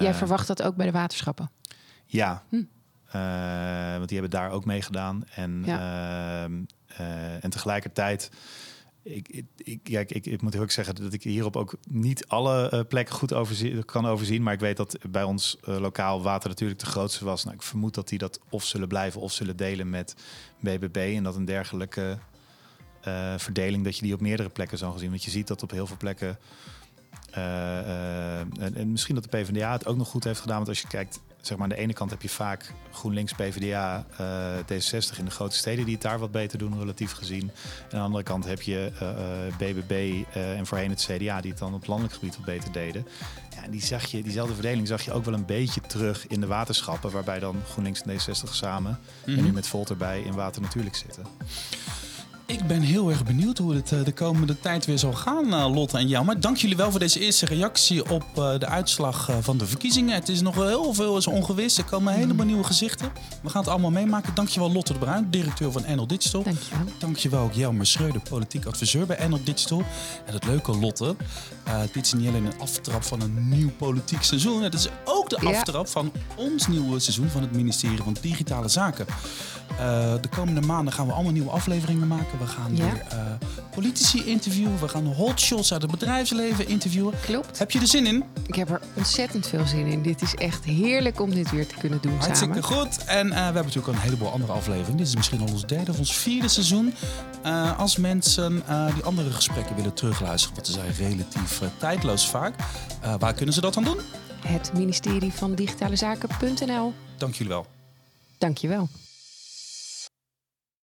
Jij 0.00 0.14
verwacht 0.14 0.46
dat 0.46 0.62
ook 0.62 0.76
bij 0.76 0.86
de 0.86 0.92
waterschappen? 0.92 1.50
Ja, 2.06 2.42
hm. 2.48 2.62
want 3.96 4.08
die 4.08 4.18
hebben 4.18 4.38
daar 4.40 4.50
ook 4.50 4.64
mee 4.64 4.82
gedaan. 4.82 5.24
En 5.34 5.62
ja. 5.64 6.48
Uh, 7.00 7.44
en 7.44 7.50
tegelijkertijd, 7.50 8.30
ik, 9.02 9.44
ik, 9.56 9.88
ja, 9.88 10.00
ik, 10.00 10.26
ik, 10.26 10.42
moet 10.42 10.56
ook 10.56 10.70
zeggen 10.70 10.94
dat 10.94 11.12
ik 11.12 11.22
hierop 11.22 11.56
ook 11.56 11.76
niet 11.88 12.26
alle 12.26 12.70
uh, 12.74 12.80
plekken 12.88 13.14
goed 13.14 13.84
kan 13.84 14.06
overzien. 14.06 14.42
Maar 14.42 14.52
ik 14.52 14.60
weet 14.60 14.76
dat 14.76 14.98
bij 15.10 15.22
ons 15.22 15.58
uh, 15.68 15.78
lokaal 15.78 16.22
water 16.22 16.48
natuurlijk 16.48 16.80
de 16.80 16.86
grootste 16.86 17.24
was. 17.24 17.44
Nou, 17.44 17.56
ik 17.56 17.62
vermoed 17.62 17.94
dat 17.94 18.08
die 18.08 18.18
dat 18.18 18.40
of 18.48 18.64
zullen 18.64 18.88
blijven 18.88 19.20
of 19.20 19.32
zullen 19.32 19.56
delen 19.56 19.90
met 19.90 20.14
BBB. 20.60 21.12
En 21.16 21.22
dat 21.22 21.36
een 21.36 21.44
dergelijke 21.44 22.18
verdeling, 23.36 23.84
dat 23.84 23.96
je 23.96 24.02
die 24.02 24.14
op 24.14 24.20
meerdere 24.20 24.48
plekken 24.48 24.78
zal 24.78 24.92
gezien. 24.92 25.10
Want 25.10 25.24
je 25.24 25.30
ziet 25.30 25.46
dat 25.46 25.62
op 25.62 25.70
heel 25.70 25.86
veel 25.86 25.96
plekken. 25.96 26.38
En, 27.30 28.74
en, 28.74 28.90
misschien 28.90 29.14
dat 29.14 29.24
de 29.24 29.38
PvdA 29.38 29.72
het 29.72 29.86
ook 29.86 29.96
nog 29.96 30.08
goed 30.08 30.24
heeft 30.24 30.40
gedaan. 30.40 30.56
Want 30.56 30.68
als 30.68 30.80
je 30.80 30.88
kijkt 30.88 31.20
zeg 31.46 31.58
maar 31.58 31.70
aan 31.70 31.76
de 31.76 31.82
ene 31.82 31.92
kant 31.92 32.10
heb 32.10 32.22
je 32.22 32.28
vaak 32.28 32.72
GroenLinks, 32.92 33.32
PvdA, 33.32 34.06
uh, 34.20 34.56
D66 34.58 35.18
in 35.18 35.24
de 35.24 35.30
grote 35.30 35.56
steden 35.56 35.84
die 35.84 35.94
het 35.94 36.02
daar 36.02 36.18
wat 36.18 36.30
beter 36.30 36.58
doen, 36.58 36.78
relatief 36.78 37.12
gezien. 37.12 37.42
En 37.42 37.50
aan 37.90 37.98
de 37.98 38.04
andere 38.04 38.22
kant 38.22 38.44
heb 38.44 38.62
je 38.62 38.92
BBB 39.58 39.90
uh, 39.90 40.36
uh, 40.36 40.58
en 40.58 40.66
voorheen 40.66 40.90
het 40.90 41.08
CDA 41.10 41.40
die 41.40 41.50
het 41.50 41.60
dan 41.60 41.74
op 41.74 41.86
landelijk 41.86 42.14
gebied 42.14 42.36
wat 42.36 42.44
beter 42.44 42.72
deden. 42.72 43.06
Ja, 43.54 43.68
die 43.70 43.84
zag 43.84 44.06
je, 44.06 44.22
diezelfde 44.22 44.54
verdeling 44.54 44.88
zag 44.88 45.02
je 45.02 45.12
ook 45.12 45.24
wel 45.24 45.34
een 45.34 45.46
beetje 45.46 45.80
terug 45.80 46.26
in 46.26 46.40
de 46.40 46.46
waterschappen, 46.46 47.10
waarbij 47.10 47.38
dan 47.38 47.56
GroenLinks 47.70 48.02
en 48.02 48.18
D66 48.18 48.50
samen 48.50 48.90
mm 48.90 48.98
-hmm. 49.24 49.34
en 49.34 49.40
nu 49.40 49.46
mhm. 49.46 49.54
met 49.54 49.66
Volt 49.66 49.90
erbij 49.90 50.20
in 50.20 50.34
water 50.34 50.62
natuurlijk 50.62 50.96
zitten. 50.96 51.24
Ik 52.46 52.66
ben 52.66 52.80
heel 52.80 53.10
erg 53.10 53.24
benieuwd 53.24 53.58
hoe 53.58 53.74
het 53.74 53.92
eh, 53.92 54.04
de 54.04 54.12
komende 54.12 54.60
tijd 54.60 54.86
weer 54.86 54.98
zal 54.98 55.12
gaan, 55.12 55.46
uh, 55.46 55.74
Lotte 55.74 55.98
en 55.98 56.08
Jan. 56.08 56.24
Maar 56.24 56.40
dank 56.40 56.56
jullie 56.56 56.76
wel 56.76 56.90
voor 56.90 57.00
deze 57.00 57.20
eerste 57.20 57.46
reactie 57.46 58.10
op 58.10 58.24
uh, 58.38 58.58
de 58.58 58.66
uitslag 58.66 59.30
van 59.40 59.58
de 59.58 59.66
verkiezingen. 59.66 60.14
Het 60.14 60.28
is 60.28 60.40
nog 60.40 60.54
heel 60.54 60.94
veel 60.94 61.16
is 61.16 61.26
ongewis. 61.26 61.78
Er 61.78 61.84
komen 61.84 62.12
helemaal 62.12 62.46
nieuwe 62.46 62.64
gezichten. 62.64 63.12
We 63.42 63.48
gaan 63.48 63.60
het 63.60 63.70
allemaal 63.70 63.90
meemaken. 63.90 64.34
Dankjewel 64.34 64.72
Lotte 64.72 64.92
de 64.92 64.98
Bruin, 64.98 65.26
directeur 65.30 65.72
van 65.72 65.84
NL 65.86 66.06
Digital. 66.06 66.42
Dankjewel. 66.42 66.86
Dankjewel 66.98 67.42
ook 67.42 67.52
Jelmer 67.52 67.86
Schreuder, 67.86 68.20
politiek 68.20 68.66
adviseur 68.66 69.06
bij 69.06 69.26
NL 69.28 69.44
Digital. 69.44 69.82
En 70.26 70.32
het 70.32 70.46
leuke 70.46 70.78
Lotte, 70.78 71.16
dit 71.92 72.06
is 72.06 72.12
niet 72.12 72.28
alleen 72.28 72.44
een 72.44 72.58
aftrap 72.58 73.02
van 73.02 73.20
een 73.20 73.48
nieuw 73.48 73.70
politiek 73.70 74.22
seizoen. 74.22 74.62
Het 74.62 74.74
is 74.74 74.88
ook 75.04 75.28
de 75.28 75.38
aftrap 75.38 75.88
van 75.88 76.12
ons 76.36 76.66
nieuwe 76.66 76.98
seizoen 76.98 77.28
van 77.28 77.40
het 77.40 77.52
ministerie 77.52 78.02
van 78.02 78.16
Digitale 78.20 78.68
Zaken. 78.68 79.06
de 80.20 80.28
komende 80.30 80.60
maanden 80.60 80.92
gaan 80.92 81.06
we 81.06 81.12
allemaal 81.12 81.32
nieuwe 81.32 81.50
afleveringen 81.50 82.06
maken. 82.06 82.33
We 82.38 82.46
gaan 82.46 82.76
ja. 82.76 82.84
weer 82.84 83.02
uh, 83.12 83.18
politici 83.70 84.24
interviewen. 84.24 84.80
We 84.80 84.88
gaan 84.88 85.06
hotshots 85.06 85.72
uit 85.72 85.82
het 85.82 85.90
bedrijfsleven 85.90 86.68
interviewen. 86.68 87.14
Klopt. 87.20 87.58
Heb 87.58 87.70
je 87.70 87.80
er 87.80 87.86
zin 87.86 88.06
in? 88.06 88.24
Ik 88.46 88.54
heb 88.54 88.70
er 88.70 88.80
ontzettend 88.94 89.46
veel 89.46 89.66
zin 89.66 89.86
in. 89.86 90.02
Dit 90.02 90.22
is 90.22 90.34
echt 90.34 90.64
heerlijk 90.64 91.20
om 91.20 91.34
dit 91.34 91.50
weer 91.50 91.66
te 91.66 91.74
kunnen 91.74 91.98
doen 92.02 92.18
Hartstikke 92.18 92.62
samen. 92.62 92.78
goed. 92.78 93.04
En 93.04 93.26
uh, 93.26 93.32
we 93.32 93.42
hebben 93.42 93.64
natuurlijk 93.64 93.94
een 93.94 94.02
heleboel 94.02 94.30
andere 94.30 94.52
afleveringen. 94.52 94.96
Dit 94.96 95.06
is 95.06 95.16
misschien 95.16 95.40
al 95.40 95.46
ons 95.46 95.66
derde 95.66 95.90
of 95.90 95.98
ons 95.98 96.16
vierde 96.16 96.48
seizoen. 96.48 96.94
Uh, 97.46 97.78
als 97.78 97.96
mensen 97.96 98.62
die 98.94 99.02
andere 99.02 99.30
gesprekken 99.30 99.76
willen 99.76 99.94
terugluisteren, 99.94 100.54
want 100.54 100.66
ze 100.66 100.72
zijn 100.72 101.10
relatief 101.10 101.60
tijdloos 101.78 102.28
vaak. 102.28 102.54
waar 103.18 103.34
kunnen 103.34 103.54
ze 103.54 103.60
dat 103.60 103.74
dan 103.74 103.84
doen? 103.84 103.98
Het 104.46 104.72
ministerie 104.74 105.32
van 105.32 105.54
Digitale 105.54 105.96
Zaken.nl. 105.96 106.92
Dank 107.16 107.34
jullie 107.34 107.52
wel. 107.52 107.66
Dank 108.38 108.58
je 108.58 108.68
wel. 108.68 108.88